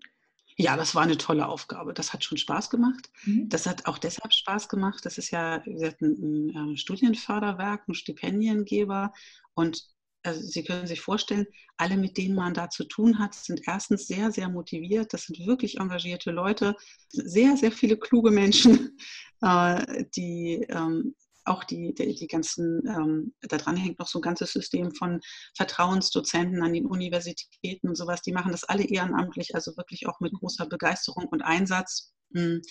[0.58, 1.94] Ja, das war eine tolle Aufgabe.
[1.94, 3.10] Das hat schon Spaß gemacht.
[3.24, 3.48] Mhm.
[3.48, 5.06] Das hat auch deshalb Spaß gemacht.
[5.06, 9.14] Das ist ja ein, ein, ein Studienförderwerk, ein Stipendiengeber.
[9.54, 9.86] Und
[10.24, 14.08] also Sie können sich vorstellen, alle, mit denen man da zu tun hat, sind erstens
[14.08, 15.14] sehr, sehr motiviert.
[15.14, 16.76] Das sind wirklich engagierte Leute,
[17.08, 18.98] sehr, sehr viele kluge Menschen,
[19.42, 21.16] äh, die ähm,
[21.50, 25.20] auch die, die, die ganzen, ähm, daran hängt noch so ein ganzes System von
[25.56, 28.22] Vertrauensdozenten an den Universitäten und sowas.
[28.22, 32.14] Die machen das alle ehrenamtlich, also wirklich auch mit großer Begeisterung und Einsatz.
[32.34, 32.62] Hm.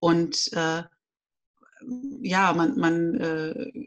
[0.00, 0.82] Und äh,
[2.22, 3.86] ja, man, man äh,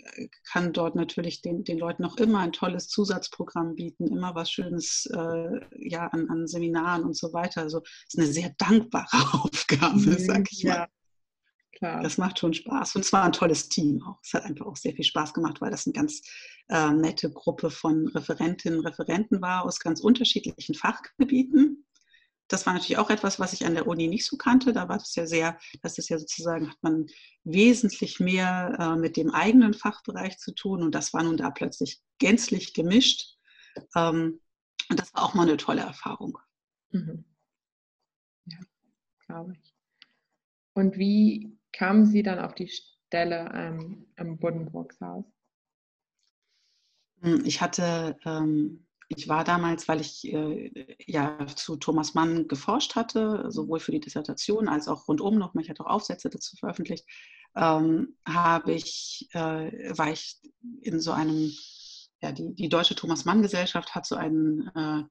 [0.51, 5.09] kann dort natürlich den, den Leuten noch immer ein tolles Zusatzprogramm bieten, immer was Schönes
[5.13, 7.61] äh, ja, an, an Seminaren und so weiter.
[7.61, 9.07] Also es ist eine sehr dankbare
[9.43, 10.79] Aufgabe, mhm, sag ich ja.
[10.79, 10.87] mal.
[11.81, 12.03] Klar.
[12.03, 12.95] Das macht schon Spaß.
[12.95, 14.19] Und es war ein tolles Team auch.
[14.23, 16.21] Es hat einfach auch sehr viel Spaß gemacht, weil das eine ganz
[16.69, 21.85] äh, nette Gruppe von Referentinnen und Referenten war aus ganz unterschiedlichen Fachgebieten
[22.51, 24.73] das war natürlich auch etwas, was ich an der Uni nicht so kannte.
[24.73, 27.07] Da war das ja sehr, das ist ja sozusagen, hat man
[27.43, 32.01] wesentlich mehr äh, mit dem eigenen Fachbereich zu tun und das war nun da plötzlich
[32.17, 33.37] gänzlich gemischt.
[33.95, 34.41] Ähm,
[34.89, 36.37] und das war auch mal eine tolle Erfahrung.
[36.89, 37.23] Mhm.
[38.45, 38.59] Ja,
[39.25, 39.73] glaube ich.
[40.73, 45.25] Und wie kamen Sie dann auf die Stelle ähm, am Buddenbrooks-Haus?
[47.21, 52.95] Hm, ich hatte ähm, ich war damals, weil ich äh, ja zu Thomas Mann geforscht
[52.95, 57.05] hatte, sowohl für die Dissertation als auch rundum noch, ich hatte auch Aufsätze dazu veröffentlicht,
[57.55, 60.39] ähm, habe ich, äh, war ich
[60.83, 61.51] in so einem,
[62.21, 65.03] ja, die, die Deutsche Thomas Mann Gesellschaft hat so einen äh,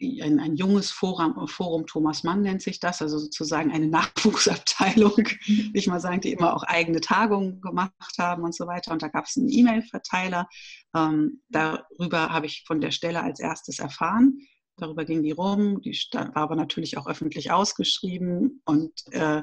[0.00, 5.70] ein, ein junges Forum, Forum Thomas Mann nennt sich das, also sozusagen eine Nachwuchsabteilung, will
[5.74, 8.92] ich mal sagen, die immer auch eigene Tagungen gemacht haben und so weiter.
[8.92, 10.48] Und da gab es einen E-Mail-Verteiler.
[10.94, 14.38] Ähm, darüber habe ich von der Stelle als erstes erfahren.
[14.76, 15.80] Darüber ging die rum.
[15.82, 18.62] Die war aber natürlich auch öffentlich ausgeschrieben.
[18.64, 19.42] Und äh,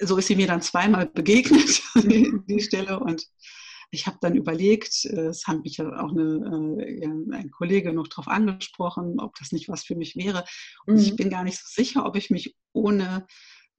[0.00, 2.98] so ist sie mir dann zweimal begegnet, die Stelle.
[3.00, 3.26] Und
[3.90, 8.08] ich habe dann überlegt, äh, es hat mich ja auch eine, äh, ein Kollege noch
[8.08, 10.44] darauf angesprochen, ob das nicht was für mich wäre.
[10.86, 11.00] Und mhm.
[11.00, 13.26] ich bin gar nicht so sicher, ob ich mich ohne,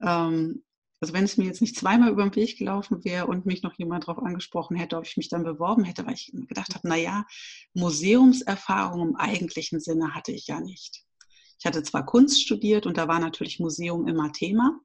[0.02, 0.64] ähm,
[1.00, 3.78] also wenn es mir jetzt nicht zweimal über den Weg gelaufen wäre und mich noch
[3.78, 7.24] jemand darauf angesprochen hätte, ob ich mich dann beworben hätte, weil ich gedacht habe, naja,
[7.74, 11.04] Museumserfahrung im eigentlichen Sinne hatte ich ja nicht.
[11.58, 14.80] Ich hatte zwar Kunst studiert und da war natürlich Museum immer Thema,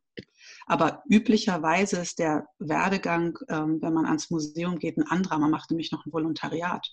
[0.66, 5.38] aber üblicherweise ist der Werdegang, ähm, wenn man ans Museum geht, ein anderer.
[5.38, 6.88] Man macht nämlich noch ein Volontariat.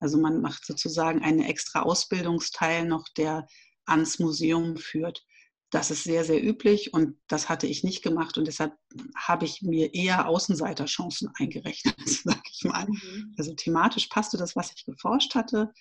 [0.00, 3.46] Also man macht sozusagen einen extra Ausbildungsteil noch, der
[3.86, 5.24] ans Museum führt.
[5.70, 8.74] Das ist sehr, sehr üblich und das hatte ich nicht gemacht und deshalb
[9.16, 12.86] habe ich mir eher Außenseiterchancen eingerechnet, sag ich mal.
[12.86, 13.34] Mhm.
[13.38, 15.72] Also thematisch passte das, was ich geforscht hatte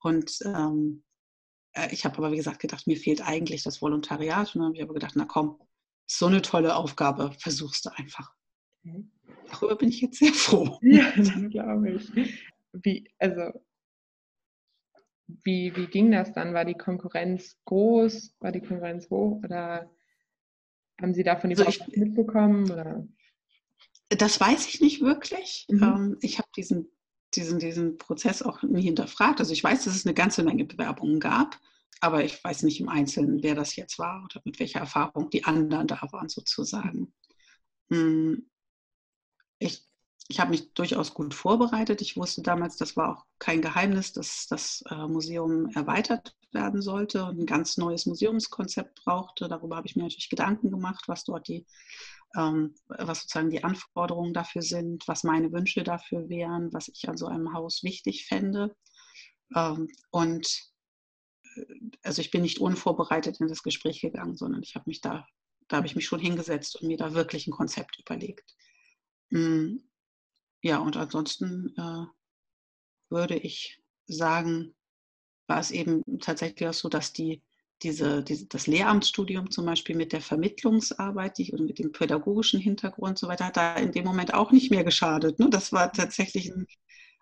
[0.00, 1.04] und ähm,
[1.72, 4.76] äh, ich habe aber, wie gesagt, gedacht, mir fehlt eigentlich das Volontariat und dann habe
[4.76, 5.60] ich aber gedacht, na komm,
[6.06, 8.32] so eine tolle Aufgabe, versuchst du einfach.
[9.50, 10.78] Darüber bin ich jetzt sehr froh.
[10.82, 12.10] Ja, das glaube ich.
[12.72, 13.52] Wie, also,
[15.26, 16.54] wie, wie ging das dann?
[16.54, 18.36] War die Konkurrenz groß?
[18.40, 19.42] War die Konkurrenz hoch?
[19.42, 19.90] Oder
[21.00, 22.70] haben Sie davon also überhaupt ich, mitbekommen?
[22.70, 23.06] Oder?
[24.08, 25.66] Das weiß ich nicht wirklich.
[25.68, 25.82] Mhm.
[25.82, 26.88] Ähm, ich habe diesen,
[27.34, 29.40] diesen, diesen Prozess auch nie hinterfragt.
[29.40, 31.58] Also ich weiß, dass es eine ganze Menge Bewerbungen gab.
[32.00, 35.44] Aber ich weiß nicht im Einzelnen, wer das jetzt war oder mit welcher Erfahrung die
[35.44, 37.12] anderen da waren, sozusagen.
[37.90, 38.48] Hm.
[39.58, 39.86] Ich,
[40.28, 42.02] ich habe mich durchaus gut vorbereitet.
[42.02, 47.24] Ich wusste damals, das war auch kein Geheimnis, dass das äh, Museum erweitert werden sollte
[47.24, 49.48] und ein ganz neues Museumskonzept brauchte.
[49.48, 51.66] Darüber habe ich mir natürlich Gedanken gemacht, was dort die,
[52.36, 57.16] ähm, was sozusagen die Anforderungen dafür sind, was meine Wünsche dafür wären, was ich an
[57.16, 58.76] so einem Haus wichtig fände.
[59.54, 60.75] Ähm, und
[62.02, 65.26] also ich bin nicht unvorbereitet in das Gespräch gegangen, sondern ich habe mich da,
[65.68, 68.54] da habe ich mich schon hingesetzt und mir da wirklich ein Konzept überlegt.
[69.30, 69.76] Mm,
[70.62, 72.06] ja, und ansonsten äh,
[73.10, 74.74] würde ich sagen,
[75.46, 77.42] war es eben tatsächlich auch so, dass die,
[77.82, 83.10] diese, diese, das Lehramtsstudium zum Beispiel mit der Vermittlungsarbeit die, und mit dem pädagogischen Hintergrund
[83.10, 85.38] und so weiter, hat da in dem Moment auch nicht mehr geschadet.
[85.38, 85.50] Ne?
[85.50, 86.66] Das war tatsächlich ein,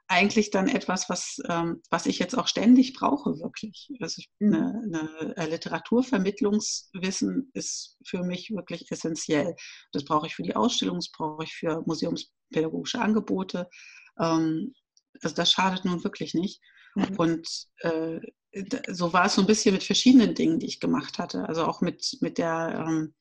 [0.07, 3.89] eigentlich dann etwas, was, ähm, was ich jetzt auch ständig brauche, wirklich.
[4.01, 4.55] Also ich, mhm.
[4.55, 9.57] eine, eine äh, Literaturvermittlungswissen ist für mich wirklich essentiell.
[9.93, 13.69] Das brauche ich für die Ausstellung, das brauche ich für museumspädagogische Angebote.
[14.21, 14.75] Ähm,
[15.23, 16.61] also das schadet nun wirklich nicht.
[16.95, 17.17] Mhm.
[17.17, 18.21] Und äh,
[18.89, 21.49] so war es so ein bisschen mit verschiedenen Dingen, die ich gemacht hatte.
[21.49, 23.15] Also auch mit, mit der ähm,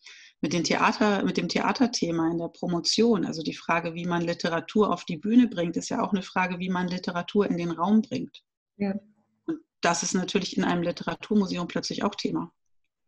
[0.43, 4.91] mit, dem Theater, mit dem Theaterthema in der Promotion, also die Frage, wie man Literatur
[4.91, 8.01] auf die Bühne bringt, ist ja auch eine Frage, wie man Literatur in den Raum
[8.01, 8.43] bringt.
[8.75, 8.93] Ja.
[9.45, 12.51] Und das ist natürlich in einem Literaturmuseum plötzlich auch Thema.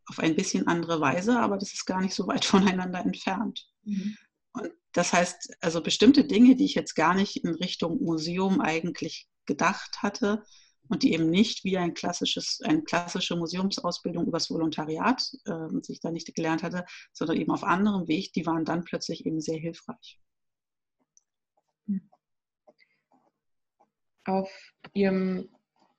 [0.05, 3.67] Auf ein bisschen andere Weise, aber das ist gar nicht so weit voneinander entfernt.
[3.83, 4.15] Mhm.
[4.53, 9.27] Und das heißt, also bestimmte Dinge, die ich jetzt gar nicht in Richtung Museum eigentlich
[9.45, 10.41] gedacht hatte,
[10.89, 16.11] und die eben nicht wie ein klassisches, eine klassische Museumsausbildung übers Volontariat, äh, sich da
[16.11, 20.19] nicht gelernt hatte, sondern eben auf anderem Weg, die waren dann plötzlich eben sehr hilfreich.
[24.25, 24.49] Auf
[24.93, 25.49] Ihrem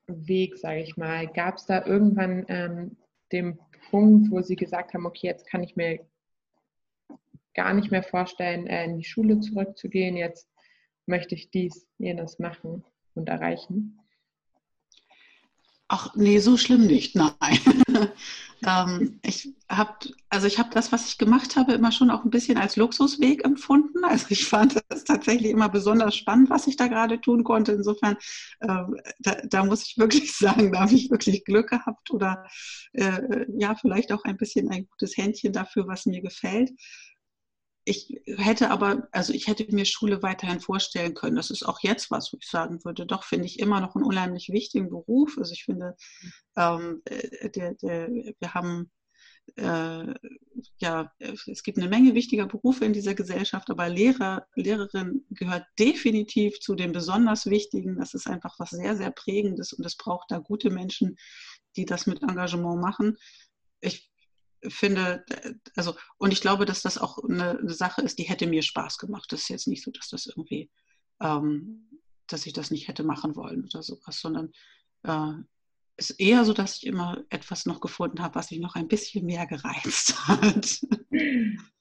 [0.09, 2.97] Weg, sage ich mal, gab es da irgendwann ähm,
[3.33, 3.59] den
[3.91, 6.05] Punkt, wo Sie gesagt haben, okay, jetzt kann ich mir
[7.55, 10.49] gar nicht mehr vorstellen, äh, in die Schule zurückzugehen, jetzt
[11.07, 13.99] möchte ich dies, jenes machen und erreichen?
[15.89, 17.33] Ach nee, so schlimm nicht, nein.
[18.67, 19.95] ähm, ich habe
[20.29, 24.05] also ich das, was ich gemacht habe, immer schon auch ein bisschen als Luxusweg empfunden.
[24.05, 27.73] Also ich fand es tatsächlich immer besonders spannend, was ich da gerade tun konnte.
[27.73, 28.17] Insofern,
[28.61, 28.83] äh,
[29.21, 32.47] da, da, muss ich wirklich sagen, da habe ich wirklich Glück gehabt oder
[32.93, 36.73] äh, ja, vielleicht auch ein bisschen ein gutes Händchen dafür, was mir gefällt
[37.89, 41.37] ich hätte aber, also ich hätte mir Schule weiterhin vorstellen können.
[41.37, 44.05] Das ist auch jetzt was, wo ich sagen würde, doch finde ich immer noch einen
[44.05, 45.39] unheimlich wichtigen Beruf.
[45.39, 45.97] Also ich finde,
[46.57, 48.91] ähm, äh, der, der, wir haben
[49.55, 50.15] äh,
[50.79, 56.59] ja, es gibt eine Menge wichtiger Berufe in dieser Gesellschaft, aber Lehrer, Lehrerin gehört definitiv
[56.59, 57.99] zu den besonders wichtigen.
[57.99, 61.17] Das ist einfach was sehr, sehr prägendes und es braucht da gute Menschen,
[61.77, 63.17] die das mit Engagement machen.
[63.81, 64.11] Ich
[64.69, 65.25] finde,
[65.77, 68.99] also, und ich glaube, dass das auch eine, eine, Sache ist, die hätte mir Spaß
[68.99, 69.31] gemacht.
[69.31, 70.71] Das ist jetzt nicht so, dass das irgendwie,
[71.21, 74.53] ähm, dass ich das nicht hätte machen wollen oder sowas, sondern
[75.05, 75.33] äh,
[75.97, 79.25] ist eher so, dass ich immer etwas noch gefunden habe, was mich noch ein bisschen
[79.25, 80.81] mehr gereizt hat.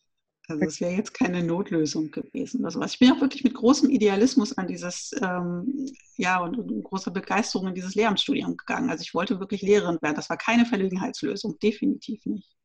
[0.48, 2.66] Also es wäre jetzt keine Notlösung gewesen.
[2.66, 7.12] Also ich bin auch wirklich mit großem Idealismus an dieses, ähm, ja, und, und, großer
[7.12, 8.90] Begeisterung in dieses Lehramtsstudium gegangen.
[8.90, 10.16] Also ich wollte wirklich Lehrerin werden.
[10.16, 12.56] Das war keine Verlegenheitslösung, definitiv nicht.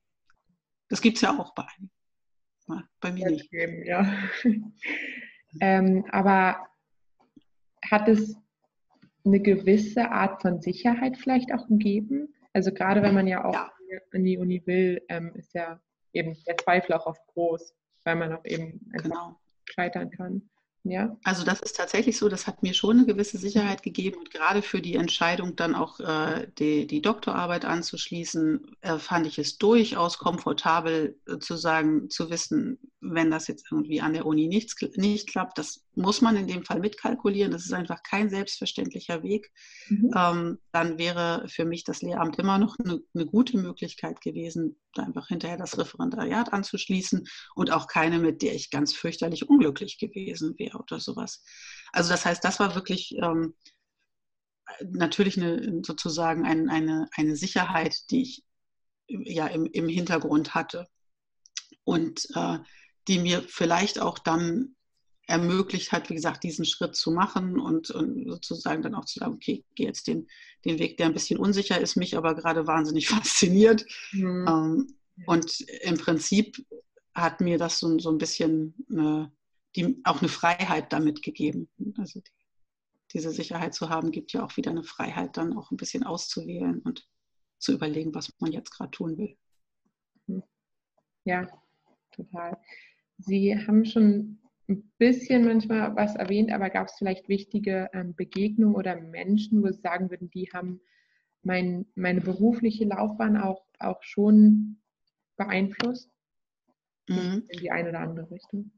[0.91, 1.91] Das gibt es ja auch bei einem.
[3.01, 3.51] Bei mir nicht.
[3.51, 4.13] Geben, ja.
[5.61, 6.69] ähm, aber
[7.89, 8.37] hat es
[9.25, 12.35] eine gewisse Art von Sicherheit vielleicht auch gegeben?
[12.53, 13.71] Also gerade wenn man ja auch ja.
[14.13, 15.81] an die Uni will, ähm, ist ja
[16.13, 17.75] eben der Zweifel auch oft groß,
[18.05, 19.41] weil man auch eben einfach genau.
[19.65, 20.49] scheitern kann.
[20.83, 21.17] Ja.
[21.25, 24.63] Also das ist tatsächlich so, das hat mir schon eine gewisse Sicherheit gegeben und gerade
[24.63, 30.17] für die Entscheidung dann auch äh, die, die, Doktorarbeit anzuschließen, äh, fand ich es durchaus
[30.17, 35.29] komfortabel äh, zu sagen, zu wissen, wenn das jetzt irgendwie an der Uni nichts, nicht
[35.29, 37.51] klappt, das muss man in dem Fall mitkalkulieren.
[37.51, 39.51] Das ist einfach kein selbstverständlicher Weg.
[39.89, 40.11] Mhm.
[40.15, 45.05] Ähm, dann wäre für mich das Lehramt immer noch eine, eine, gute Möglichkeit gewesen, da
[45.05, 50.59] einfach hinterher das Referendariat anzuschließen und auch keine, mit der ich ganz fürchterlich unglücklich gewesen
[50.59, 51.43] wäre oder sowas.
[51.93, 53.55] Also das heißt, das war wirklich ähm,
[54.91, 58.45] natürlich eine, sozusagen ein, eine, eine Sicherheit, die ich
[59.09, 60.87] ja im, im Hintergrund hatte.
[61.85, 62.59] Und äh,
[63.11, 64.77] die mir vielleicht auch dann
[65.27, 69.35] ermöglicht hat, wie gesagt, diesen Schritt zu machen und, und sozusagen dann auch zu sagen,
[69.35, 70.29] okay, ich gehe jetzt den,
[70.65, 73.85] den Weg, der ein bisschen unsicher ist, mich aber gerade wahnsinnig fasziniert.
[74.13, 74.47] Mhm.
[74.49, 74.97] Ähm,
[75.27, 76.65] und im Prinzip
[77.13, 79.27] hat mir das so, so ein bisschen äh,
[79.75, 81.69] die, auch eine Freiheit damit gegeben.
[81.99, 82.31] Also die,
[83.13, 86.79] diese Sicherheit zu haben, gibt ja auch wieder eine Freiheit, dann auch ein bisschen auszuwählen
[86.83, 87.09] und
[87.59, 89.37] zu überlegen, was man jetzt gerade tun will.
[91.25, 91.49] Ja,
[92.13, 92.57] total.
[93.21, 98.75] Sie haben schon ein bisschen manchmal was erwähnt, aber gab es vielleicht wichtige ähm, Begegnungen
[98.75, 100.81] oder Menschen, wo Sie sagen würden, die haben
[101.43, 104.81] mein, meine berufliche Laufbahn auch, auch schon
[105.37, 106.11] beeinflusst?
[107.09, 107.45] Mhm.
[107.49, 108.71] In die eine oder andere Richtung?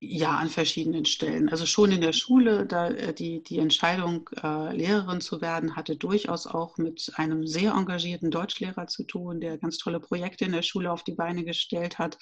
[0.00, 1.48] Ja, an verschiedenen Stellen.
[1.48, 5.96] Also schon in der Schule, da äh, die, die Entscheidung, äh, Lehrerin zu werden, hatte
[5.96, 10.62] durchaus auch mit einem sehr engagierten Deutschlehrer zu tun, der ganz tolle Projekte in der
[10.62, 12.16] Schule auf die Beine gestellt hat.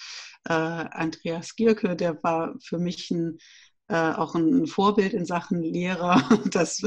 [0.44, 3.38] Äh, Andreas Gierke, der war für mich ein,
[3.88, 6.20] auch ein Vorbild in Sachen Lehrer.
[6.50, 6.82] Das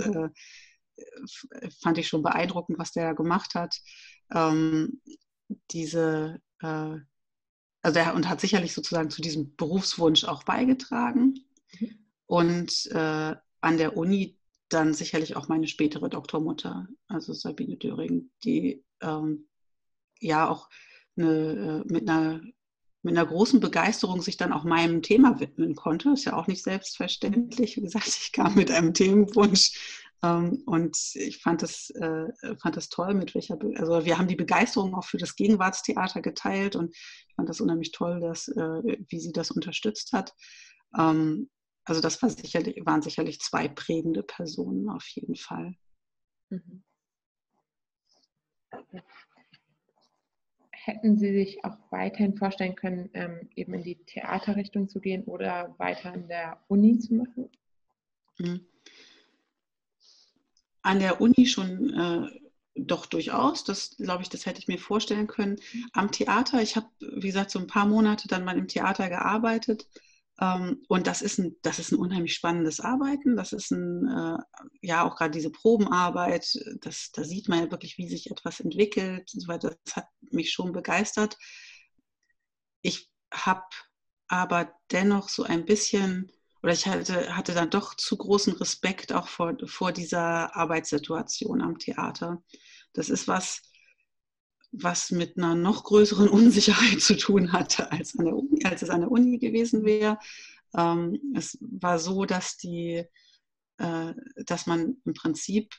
[1.81, 3.75] fand ich schon beeindruckend, was der gemacht hat.
[4.33, 5.01] Ähm,
[5.71, 6.39] diese
[7.81, 11.39] also er und hat sicherlich sozusagen zu diesem Berufswunsch auch beigetragen.
[11.79, 11.89] Mhm.
[12.25, 14.37] Und äh, an der Uni
[14.69, 19.47] dann sicherlich auch meine spätere Doktormutter, also Sabine Döring, die ähm,
[20.19, 20.69] ja auch
[21.17, 22.41] eine, äh, mit, einer,
[23.01, 26.11] mit einer großen Begeisterung sich dann auch meinem Thema widmen konnte.
[26.11, 27.77] Ist ja auch nicht selbstverständlich.
[27.77, 32.27] Wie gesagt, ich kam mit einem Themenwunsch und ich fand das, äh,
[32.61, 36.21] fand das toll, mit welcher, Be also wir haben die Begeisterung auch für das Gegenwartstheater
[36.21, 40.33] geteilt und ich fand das unheimlich toll, dass, äh, wie sie das unterstützt hat.
[40.97, 41.49] Ähm,
[41.85, 45.75] also das war sicherlich, waren sicherlich zwei prägende Personen auf jeden Fall.
[46.49, 46.83] Mhm.
[50.71, 55.75] Hätten Sie sich auch weiterhin vorstellen können, ähm, eben in die Theaterrichtung zu gehen oder
[55.77, 57.49] weiter in der Uni zu machen?
[58.37, 58.65] Mhm
[60.81, 62.39] an der Uni schon äh,
[62.75, 63.63] doch durchaus.
[63.63, 65.57] Das glaube ich, das hätte ich mir vorstellen können.
[65.93, 69.87] Am Theater, ich habe, wie gesagt, so ein paar Monate dann mal im Theater gearbeitet.
[70.39, 73.35] Ähm, und das ist, ein, das ist ein unheimlich spannendes Arbeiten.
[73.35, 74.37] Das ist ein, äh,
[74.81, 79.31] ja, auch gerade diese Probenarbeit, das, da sieht man ja wirklich, wie sich etwas entwickelt
[79.33, 79.75] und so weiter.
[79.83, 81.37] Das hat mich schon begeistert.
[82.81, 83.63] Ich habe
[84.27, 86.31] aber dennoch so ein bisschen
[86.61, 91.77] oder ich hatte, hatte dann doch zu großen Respekt auch vor, vor dieser Arbeitssituation am
[91.79, 92.43] Theater.
[92.93, 93.61] Das ist was,
[94.71, 98.89] was mit einer noch größeren Unsicherheit zu tun hatte, als, an der Uni, als es
[98.89, 100.19] an der Uni gewesen wäre.
[100.75, 103.05] Ähm, es war so, dass, die,
[103.77, 104.13] äh,
[104.45, 105.73] dass man im Prinzip,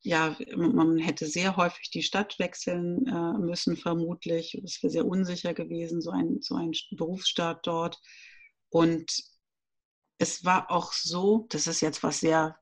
[0.00, 4.54] ja, man hätte sehr häufig die Stadt wechseln äh, müssen, vermutlich.
[4.62, 7.98] Es wäre sehr unsicher gewesen, so ein, so ein Berufsstaat dort.
[8.68, 9.24] Und
[10.18, 12.56] es war auch so, das ist jetzt was sehr,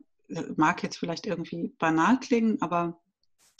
[0.57, 3.00] mag jetzt vielleicht irgendwie banal klingen, aber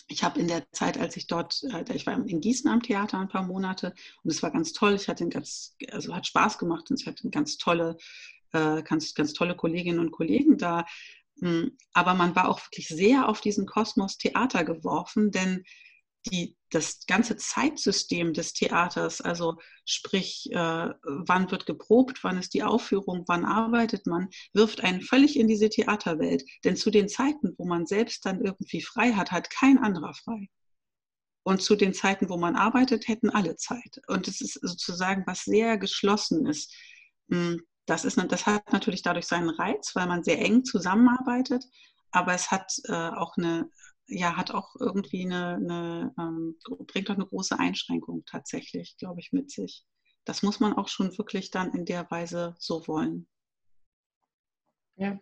[0.09, 3.19] ich habe in der Zeit, als ich dort, äh, ich war in Gießen am Theater
[3.19, 4.95] ein paar Monate und es war ganz toll.
[4.95, 7.97] Ich hatte ganz, also hat Spaß gemacht und ich hatte ganz tolle,
[8.53, 10.85] äh, ganz, ganz tolle Kolleginnen und Kollegen da.
[11.41, 15.65] Hm, aber man war auch wirklich sehr auf diesen Kosmos Theater geworfen, denn
[16.27, 22.63] die, das ganze Zeitsystem des Theaters, also sprich, äh, wann wird geprobt, wann ist die
[22.63, 26.45] Aufführung, wann arbeitet man, wirft einen völlig in diese Theaterwelt.
[26.65, 30.49] Denn zu den Zeiten, wo man selbst dann irgendwie frei hat, hat kein anderer frei.
[31.45, 34.01] Und zu den Zeiten, wo man arbeitet, hätten alle Zeit.
[34.07, 36.69] Und es ist sozusagen was sehr Geschlossenes.
[37.31, 41.65] Hm, das, ist, das hat natürlich dadurch seinen Reiz, weil man sehr eng zusammenarbeitet,
[42.13, 43.69] aber es hat äh, auch eine,
[44.07, 49.33] ja, hat auch irgendwie eine, eine ähm, bringt auch eine große Einschränkung tatsächlich, glaube ich,
[49.33, 49.85] mit sich.
[50.25, 53.27] Das muss man auch schon wirklich dann in der Weise so wollen.
[54.97, 55.19] Ja,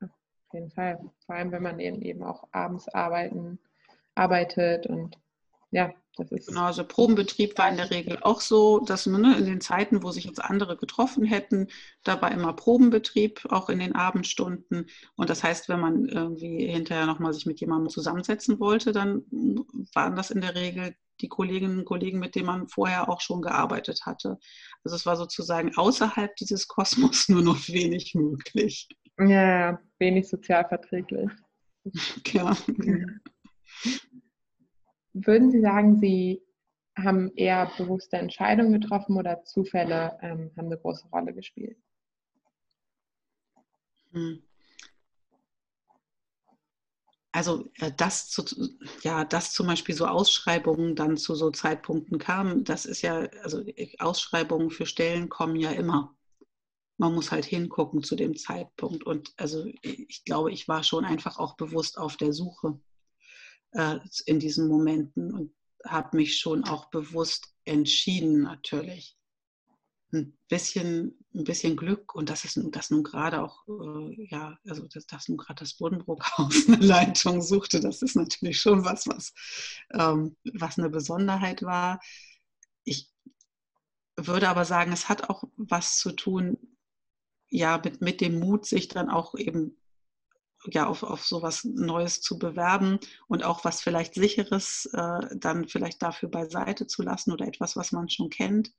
[0.00, 0.98] auf jeden Fall.
[1.24, 3.58] Vor allem, wenn man eben auch abends arbeiten,
[4.14, 5.18] arbeitet und
[5.70, 6.48] ja, das ist.
[6.48, 10.02] Genau, also Probenbetrieb war in der Regel auch so, dass man ne, in den Zeiten,
[10.02, 11.68] wo sich jetzt andere getroffen hätten,
[12.04, 14.86] da war immer Probenbetrieb, auch in den Abendstunden.
[15.16, 19.22] Und das heißt, wenn man irgendwie hinterher nochmal sich mit jemandem zusammensetzen wollte, dann
[19.94, 23.42] waren das in der Regel die Kolleginnen und Kollegen, mit denen man vorher auch schon
[23.42, 24.38] gearbeitet hatte.
[24.84, 28.88] Also es war sozusagen außerhalb dieses Kosmos nur noch wenig möglich.
[29.18, 31.30] Ja, wenig sozialverträglich.
[32.32, 32.54] Ja.
[35.12, 36.42] Würden Sie sagen, Sie
[36.96, 41.76] haben eher bewusste Entscheidungen getroffen oder Zufälle ähm, haben eine große Rolle gespielt?
[44.12, 44.42] Hm.
[47.30, 48.42] Also äh, dass, zu,
[49.02, 53.64] ja, dass zum Beispiel so Ausschreibungen dann zu so Zeitpunkten kamen, das ist ja, also
[53.98, 56.16] Ausschreibungen für Stellen kommen ja immer.
[56.96, 59.04] Man muss halt hingucken zu dem Zeitpunkt.
[59.04, 62.80] Und also ich glaube, ich war schon einfach auch bewusst auf der Suche
[63.72, 65.54] äh, in diesen Momenten und
[65.84, 69.16] habe mich schon auch bewusst entschieden natürlich.
[70.10, 74.88] Ein bisschen, ein bisschen Glück und das ist das nun gerade auch, äh, ja, also
[74.88, 79.34] dass, dass nun gerade das Bodenbrookhaus eine Leitung suchte, das ist natürlich schon was, was,
[79.92, 82.00] ähm, was eine Besonderheit war.
[82.84, 83.12] Ich
[84.16, 86.56] würde aber sagen, es hat auch was zu tun,
[87.50, 89.76] ja, mit, mit dem Mut, sich dann auch eben
[90.72, 96.02] ja, auf, auf sowas Neues zu bewerben und auch was vielleicht Sicheres äh, dann vielleicht
[96.02, 98.72] dafür beiseite zu lassen oder etwas, was man schon kennt.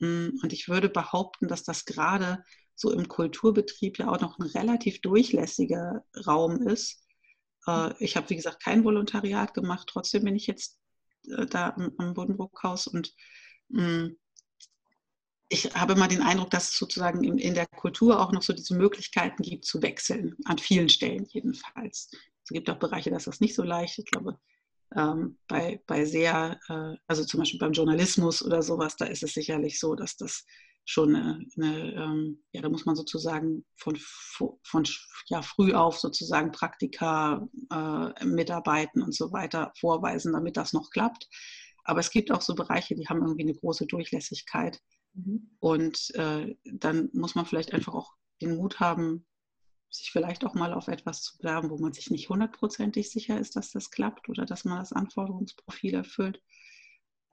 [0.00, 2.44] Mm, und ich würde behaupten, dass das gerade
[2.74, 7.04] so im Kulturbetrieb ja auch noch ein relativ durchlässiger Raum ist.
[7.66, 10.78] Äh, ich habe, wie gesagt, kein Volontariat gemacht, trotzdem bin ich jetzt
[11.26, 13.14] äh, da am, am Bodenbruckhaus und
[13.68, 14.16] mh, mm,
[15.52, 18.54] ich habe mal den Eindruck, dass es sozusagen in, in, der Kultur auch noch so
[18.54, 22.10] diese Möglichkeiten gibt zu wechseln, an vielen Stellen jedenfalls.
[22.42, 23.98] Es gibt auch Bereiche, da ist das nicht so leicht.
[23.98, 24.38] Ich glaube,
[24.96, 29.34] ähm, bei, bei sehr, äh, also zum Beispiel beim Journalismus oder sowas, da ist es
[29.34, 30.46] sicherlich so, dass das
[30.84, 33.96] schon eine, eine ähm, ja, da muss man sozusagen von,
[34.62, 34.84] von
[35.26, 41.28] ja, früh auf sozusagen Praktika äh, mitarbeiten und so weiter vorweisen, damit das noch klappt.
[41.84, 44.80] Aber es gibt auch so Bereiche, die haben irgendwie eine große Durchlässigkeit.
[45.14, 45.50] Mhm.
[45.58, 49.26] Und äh, dann muss man vielleicht einfach auch den Mut haben,
[49.90, 53.56] sich vielleicht auch mal auf etwas zu bewerben, wo man sich nicht hundertprozentig sicher ist,
[53.56, 56.42] dass das klappt oder dass man das Anforderungsprofil erfüllt.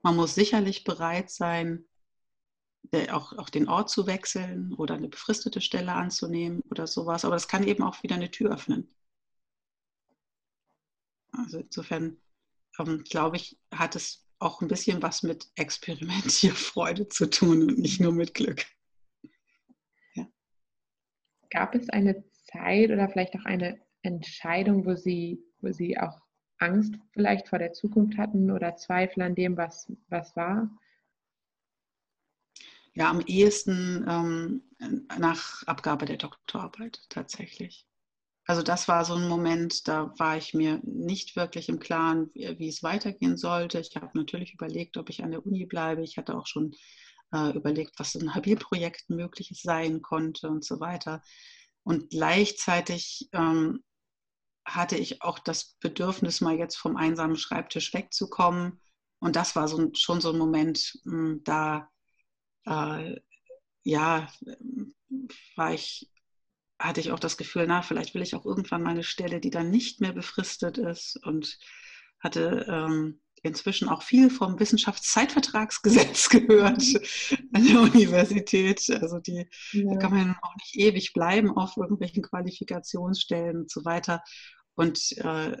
[0.02, 1.86] Man muss sicherlich bereit sein,
[3.10, 7.24] auch, auch den Ort zu wechseln oder eine befristete Stelle anzunehmen oder sowas.
[7.24, 8.94] Aber das kann eben auch wieder eine Tür öffnen.
[11.32, 12.16] Also insofern
[12.78, 18.00] ähm, glaube ich, hat es auch ein bisschen was mit Experimentierfreude zu tun und nicht
[18.00, 18.64] nur mit Glück.
[20.14, 20.26] Ja.
[21.50, 26.18] Gab es eine Zeit oder vielleicht auch eine Entscheidung, wo Sie, wo Sie auch
[26.58, 30.70] Angst vielleicht vor der Zukunft hatten oder Zweifel an dem, was, was war?
[32.92, 34.62] Ja, am ehesten ähm,
[35.18, 37.86] nach Abgabe der Doktorarbeit tatsächlich.
[38.50, 42.58] Also das war so ein Moment, da war ich mir nicht wirklich im Klaren, wie,
[42.58, 43.78] wie es weitergehen sollte.
[43.78, 46.02] Ich habe natürlich überlegt, ob ich an der Uni bleibe.
[46.02, 46.72] Ich hatte auch schon
[47.32, 51.22] äh, überlegt, was ein Habilprojekt mögliches sein konnte und so weiter.
[51.84, 53.84] Und gleichzeitig ähm,
[54.64, 58.80] hatte ich auch das Bedürfnis, mal jetzt vom einsamen Schreibtisch wegzukommen.
[59.20, 61.88] Und das war so, schon so ein Moment, mh, hm, da
[62.66, 63.14] äh,
[63.84, 64.28] ja,
[65.54, 66.10] war ich
[66.80, 69.50] hatte ich auch das Gefühl, na, vielleicht will ich auch irgendwann mal eine Stelle, die
[69.50, 71.58] dann nicht mehr befristet ist und
[72.18, 76.82] hatte ähm, inzwischen auch viel vom Wissenschaftszeitvertragsgesetz gehört
[77.52, 78.88] an der Universität.
[79.00, 79.94] Also die ja.
[79.94, 84.22] da kann man auch nicht ewig bleiben auf irgendwelchen Qualifikationsstellen und so weiter.
[84.74, 85.56] Und äh,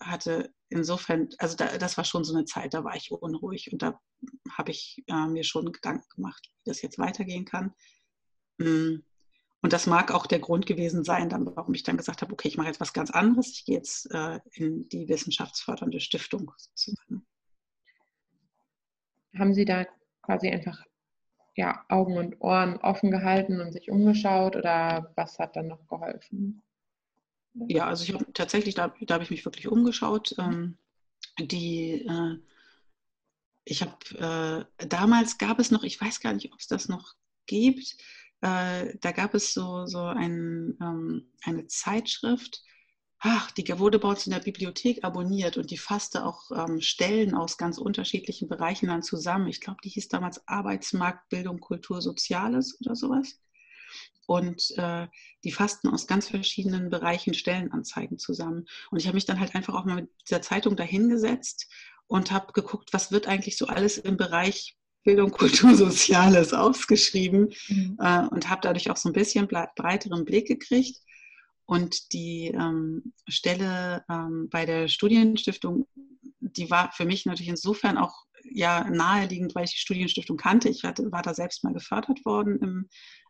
[0.00, 3.82] hatte insofern, also da, das war schon so eine Zeit, da war ich unruhig und
[3.82, 4.00] da
[4.50, 7.72] habe ich äh, mir schon Gedanken gemacht, wie das jetzt weitergehen kann.
[8.58, 9.02] Mm.
[9.62, 12.48] Und das mag auch der Grund gewesen sein, dann, warum ich dann gesagt habe, okay,
[12.48, 13.52] ich mache jetzt was ganz anderes.
[13.52, 17.24] Ich gehe jetzt äh, in die wissenschaftsfördernde Stiftung sozusagen.
[19.38, 19.86] Haben Sie da
[20.20, 20.84] quasi einfach
[21.54, 26.62] ja, Augen und Ohren offen gehalten und sich umgeschaut oder was hat dann noch geholfen?
[27.54, 30.34] Ja, also ich habe tatsächlich, da, da habe ich mich wirklich umgeschaut.
[30.38, 30.78] Ähm,
[31.38, 32.38] die, äh,
[33.64, 37.14] ich habe, äh, damals gab es noch, ich weiß gar nicht, ob es das noch
[37.46, 37.96] gibt,
[38.42, 42.62] äh, da gab es so, so ein, ähm, eine Zeitschrift,
[43.20, 47.34] ach, die wurde bei uns in der Bibliothek abonniert und die fasste auch ähm, Stellen
[47.34, 49.46] aus ganz unterschiedlichen Bereichen dann zusammen.
[49.46, 53.40] Ich glaube, die hieß damals Arbeitsmarkt, Bildung, Kultur, Soziales oder sowas.
[54.26, 55.06] Und äh,
[55.44, 58.66] die fassten aus ganz verschiedenen Bereichen Stellenanzeigen zusammen.
[58.90, 61.70] Und ich habe mich dann halt einfach auch mal mit dieser Zeitung dahingesetzt
[62.08, 67.96] und habe geguckt, was wird eigentlich so alles im Bereich Bildung, Kultur, Soziales ausgeschrieben mhm.
[68.00, 70.98] äh, und habe dadurch auch so ein bisschen breiteren Blick gekriegt.
[71.64, 75.86] Und die ähm, Stelle ähm, bei der Studienstiftung,
[76.40, 80.68] die war für mich natürlich insofern auch ja naheliegend, weil ich die Studienstiftung kannte.
[80.68, 82.88] Ich hatte, war da selbst mal gefördert worden im,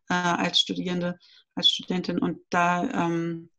[0.09, 1.19] äh, als Studierende,
[1.55, 2.19] als Studentin.
[2.19, 3.51] Und da ähm,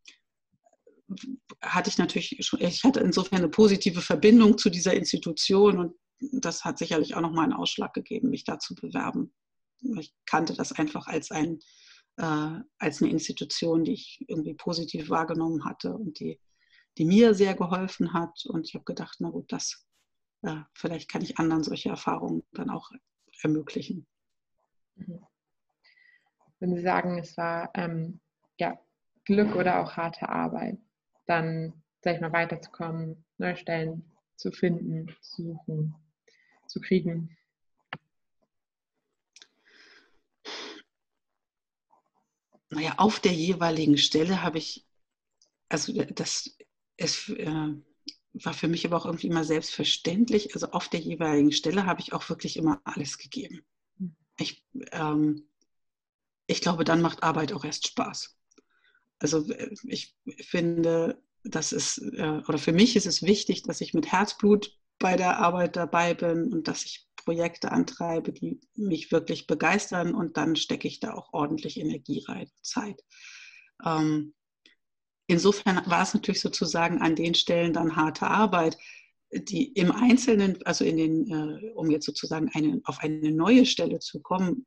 [1.62, 5.96] hatte ich natürlich schon, ich hatte insofern eine positive Verbindung zu dieser Institution und
[6.32, 9.34] das hat sicherlich auch nochmal einen Ausschlag gegeben, mich da zu bewerben.
[9.98, 11.60] Ich kannte das einfach als, ein,
[12.18, 16.40] äh, als eine Institution, die ich irgendwie positiv wahrgenommen hatte und die,
[16.98, 18.46] die mir sehr geholfen hat.
[18.46, 19.86] Und ich habe gedacht, na gut, das,
[20.44, 22.92] äh, vielleicht kann ich anderen solche Erfahrungen dann auch
[23.42, 24.08] ermöglichen.
[24.96, 25.26] Mhm.
[26.60, 28.22] Wenn Sie sagen, es war ähm,
[28.58, 28.80] ja,
[29.26, 30.78] Glück oder auch harte Arbeit,
[31.26, 35.96] dann, sag ich mal, weiterzukommen, neue Stellen zu finden, zu suchen,
[36.74, 37.38] zu kriegen?
[42.70, 44.86] Naja, auf der jeweiligen Stelle habe ich,
[45.70, 46.58] also das
[46.98, 47.76] ist, äh,
[48.34, 50.56] war für mich aber auch irgendwie immer selbstverständlich.
[50.56, 53.64] Also auf der jeweiligen Stelle habe ich auch wirklich immer alles gegeben.
[54.40, 55.48] Ich, ähm,
[56.48, 58.36] ich glaube, dann macht Arbeit auch erst Spaß.
[59.20, 63.94] Also äh, ich finde, das ist, äh, oder für mich ist es wichtig, dass ich
[63.94, 69.48] mit Herzblut bei der Arbeit dabei bin und dass ich Projekte antreibe, die mich wirklich
[69.48, 73.04] begeistern und dann stecke ich da auch ordentlich Energie rein, Zeit.
[73.86, 74.34] Ähm,
[75.28, 78.78] insofern war es natürlich sozusagen an den Stellen dann harte Arbeit,
[79.30, 84.00] die im Einzelnen, also in den, äh, um jetzt sozusagen eine, auf eine neue Stelle
[84.00, 84.66] zu kommen,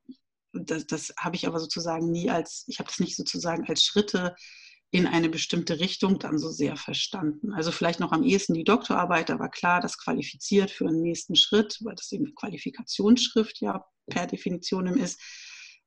[0.52, 4.36] das, das habe ich aber sozusagen nie als, ich habe das nicht sozusagen als Schritte
[4.90, 7.52] in eine bestimmte Richtung dann so sehr verstanden.
[7.52, 11.36] Also vielleicht noch am ehesten die Doktorarbeit, da war klar, das qualifiziert für einen nächsten
[11.36, 15.20] Schritt, weil das eben Qualifikationsschrift ja per Definition ist.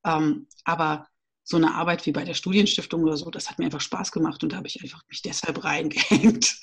[0.05, 1.07] Ähm, aber
[1.43, 4.43] so eine Arbeit wie bei der Studienstiftung oder so, das hat mir einfach Spaß gemacht
[4.43, 6.59] und da habe ich einfach mich deshalb reingehängt.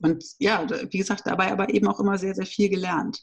[0.00, 3.22] Und ja, wie gesagt, dabei aber eben auch immer sehr, sehr viel gelernt.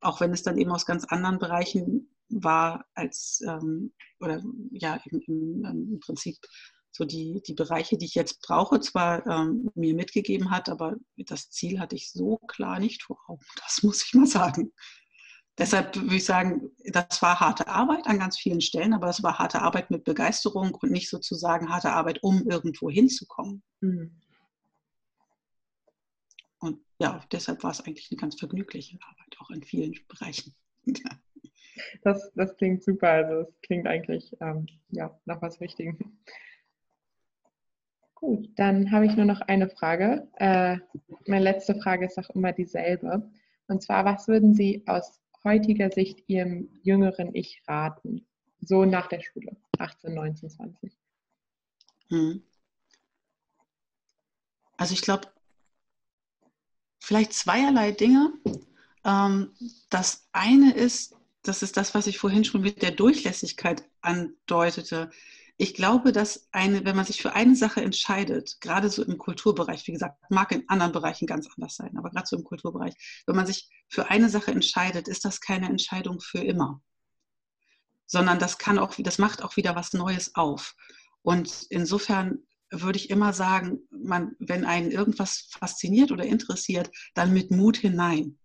[0.00, 5.20] Auch wenn es dann eben aus ganz anderen Bereichen war als, ähm, oder ja, im,
[5.26, 6.36] im, im, Prinzip
[6.96, 11.50] so die, die Bereiche, die ich jetzt brauche, zwar ähm, mir mitgegeben hat, aber das
[11.50, 13.44] Ziel hatte ich so klar nicht vor Augen.
[13.64, 14.72] Das muss ich mal sagen.
[15.58, 19.38] Deshalb würde ich sagen, das war harte Arbeit an ganz vielen Stellen, aber es war
[19.38, 23.62] harte Arbeit mit Begeisterung und nicht sozusagen harte Arbeit, um irgendwo hinzukommen.
[23.80, 24.20] Mhm.
[26.58, 30.54] Und ja, deshalb war es eigentlich eine ganz vergnügliche Arbeit, auch in vielen Bereichen.
[32.02, 33.10] Das, das klingt super.
[33.10, 35.98] Also es klingt eigentlich ähm, ja, nach was Wichtigem.
[38.24, 40.26] Gut, dann habe ich nur noch eine Frage.
[40.36, 40.78] Äh,
[41.26, 43.30] meine letzte Frage ist auch immer dieselbe.
[43.66, 48.26] Und zwar, was würden Sie aus heutiger Sicht Ihrem jüngeren Ich raten?
[48.62, 50.96] So nach der Schule, 18, 19, 20.
[52.08, 52.42] Hm.
[54.78, 55.28] Also ich glaube,
[56.98, 58.32] vielleicht zweierlei Dinge.
[59.04, 59.50] Ähm,
[59.90, 65.10] das eine ist, das ist das, was ich vorhin schon mit der Durchlässigkeit andeutete.
[65.56, 69.86] Ich glaube, dass eine, wenn man sich für eine Sache entscheidet, gerade so im Kulturbereich,
[69.86, 72.94] wie gesagt, mag in anderen Bereichen ganz anders sein, aber gerade so im Kulturbereich,
[73.26, 76.82] wenn man sich für eine Sache entscheidet, ist das keine Entscheidung für immer,
[78.06, 80.74] sondern das kann auch, das macht auch wieder was Neues auf.
[81.22, 82.40] Und insofern
[82.70, 88.38] würde ich immer sagen, man, wenn einen irgendwas fasziniert oder interessiert, dann mit Mut hinein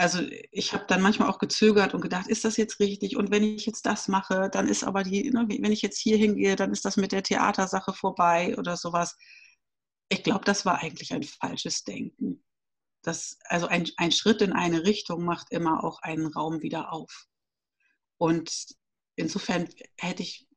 [0.00, 3.18] also ich habe dann manchmal auch gezögert und gedacht, ist das jetzt richtig?
[3.18, 6.16] Und wenn ich jetzt das mache, dann ist aber die, ne, wenn ich jetzt hier
[6.16, 9.18] hingehe, dann ist das mit der Theatersache vorbei oder sowas.
[10.08, 12.42] Ich glaube, das war eigentlich ein falsches Denken.
[13.02, 17.26] Das, also ein, ein Schritt in eine Richtung macht immer auch einen Raum wieder auf.
[18.16, 18.50] Und
[19.16, 20.48] insofern hätte ich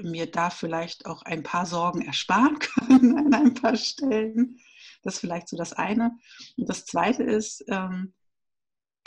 [0.00, 4.58] mir da vielleicht auch ein paar Sorgen ersparen können an ein paar Stellen.
[5.02, 6.16] Das ist vielleicht so das eine.
[6.56, 8.14] Und das zweite ist, ähm,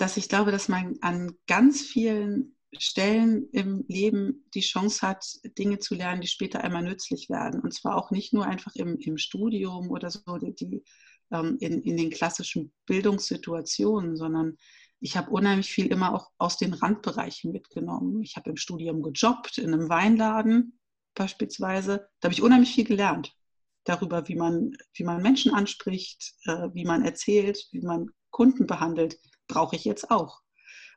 [0.01, 5.23] dass ich glaube, dass man an ganz vielen Stellen im Leben die Chance hat,
[5.59, 7.61] Dinge zu lernen, die später einmal nützlich werden.
[7.61, 10.83] Und zwar auch nicht nur einfach im, im Studium oder so, die, die
[11.31, 14.57] ähm, in, in den klassischen Bildungssituationen, sondern
[15.01, 18.23] ich habe unheimlich viel immer auch aus den Randbereichen mitgenommen.
[18.23, 20.79] Ich habe im Studium gejobbt, in einem Weinladen
[21.13, 22.07] beispielsweise.
[22.19, 23.35] Da habe ich unheimlich viel gelernt
[23.83, 29.19] darüber, wie man, wie man Menschen anspricht, äh, wie man erzählt, wie man Kunden behandelt
[29.51, 30.41] brauche ich jetzt auch.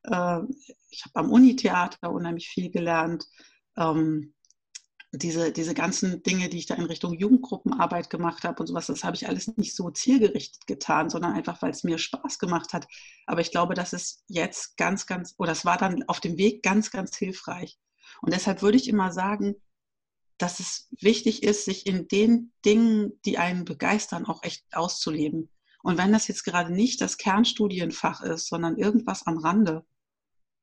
[0.05, 0.41] Äh,
[0.91, 3.27] ich habe am Unitheater unheimlich viel gelernt.
[3.77, 4.35] Ähm,
[5.13, 9.05] diese, diese ganzen Dinge, die ich da in Richtung Jugendgruppenarbeit gemacht habe und sowas, das
[9.05, 12.87] habe ich alles nicht so zielgerichtet getan, sondern einfach, weil es mir Spaß gemacht hat.
[13.27, 16.63] Aber ich glaube, das ist jetzt ganz, ganz, oder es war dann auf dem Weg
[16.63, 17.79] ganz, ganz hilfreich.
[18.23, 19.55] Und deshalb würde ich immer sagen,
[20.39, 25.49] dass es wichtig ist, sich in den Dingen, die einen begeistern, auch echt auszuleben.
[25.85, 29.85] Und wenn das jetzt gerade nicht das Kernstudienfach ist, sondern irgendwas am Rande,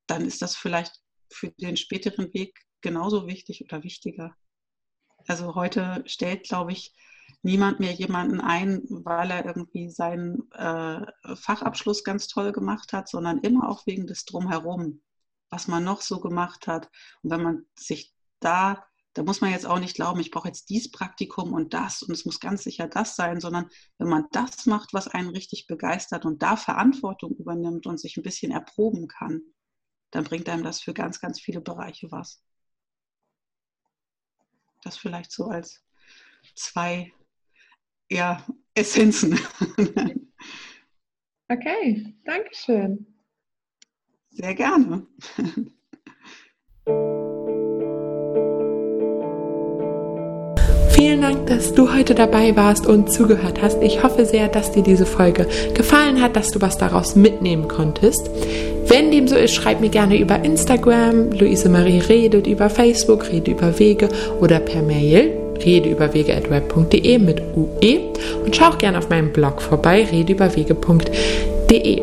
[0.07, 0.99] dann ist das vielleicht
[1.31, 4.35] für den späteren Weg genauso wichtig oder wichtiger.
[5.27, 6.95] Also heute stellt, glaube ich,
[7.43, 11.05] niemand mehr jemanden ein, weil er irgendwie seinen äh,
[11.35, 15.03] Fachabschluss ganz toll gemacht hat, sondern immer auch wegen des Drumherum,
[15.51, 16.89] was man noch so gemacht hat.
[17.21, 18.83] Und wenn man sich da
[19.13, 22.13] da muss man jetzt auch nicht glauben, ich brauche jetzt dies Praktikum und das und
[22.13, 26.25] es muss ganz sicher das sein, sondern wenn man das macht, was einen richtig begeistert
[26.25, 29.41] und da Verantwortung übernimmt und sich ein bisschen erproben kann,
[30.11, 32.41] dann bringt einem das für ganz, ganz viele Bereiche was.
[34.83, 35.83] Das vielleicht so als
[36.55, 37.13] zwei
[38.09, 39.39] ja, Essenzen.
[41.51, 43.05] Okay, danke schön.
[44.29, 45.05] Sehr gerne.
[51.01, 53.81] Vielen Dank, dass du heute dabei warst und zugehört hast.
[53.81, 58.29] Ich hoffe sehr, dass dir diese Folge gefallen hat, dass du was daraus mitnehmen konntest.
[58.85, 61.31] Wenn dem so ist, schreib mir gerne über Instagram.
[61.31, 64.09] Luise Marie redet über Facebook, rede über Wege
[64.41, 65.31] oder per Mail
[65.65, 67.99] redeüberwege.web.de mit UE
[68.45, 72.01] und schau auch gerne auf meinem Blog vorbei, redeüberwege.de.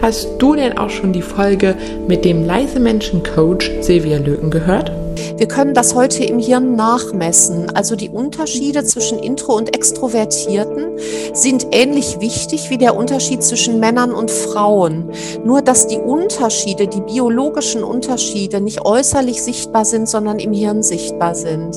[0.00, 1.76] hast du denn auch schon die Folge
[2.08, 4.90] mit dem leise Menschen Coach Silvia Löken gehört?
[5.36, 7.70] Wir können das heute im Hirn nachmessen.
[7.74, 10.98] Also die Unterschiede zwischen Intro- und Extrovertierten
[11.32, 15.10] sind ähnlich wichtig wie der Unterschied zwischen Männern und Frauen.
[15.44, 21.34] Nur dass die Unterschiede, die biologischen Unterschiede nicht äußerlich sichtbar sind, sondern im Hirn sichtbar
[21.34, 21.76] sind.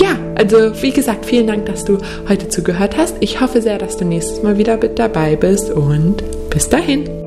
[0.00, 3.16] Ja, also wie gesagt, vielen Dank, dass du heute zugehört hast.
[3.20, 7.23] Ich hoffe sehr, dass du nächstes Mal wieder mit dabei bist und bis dahin.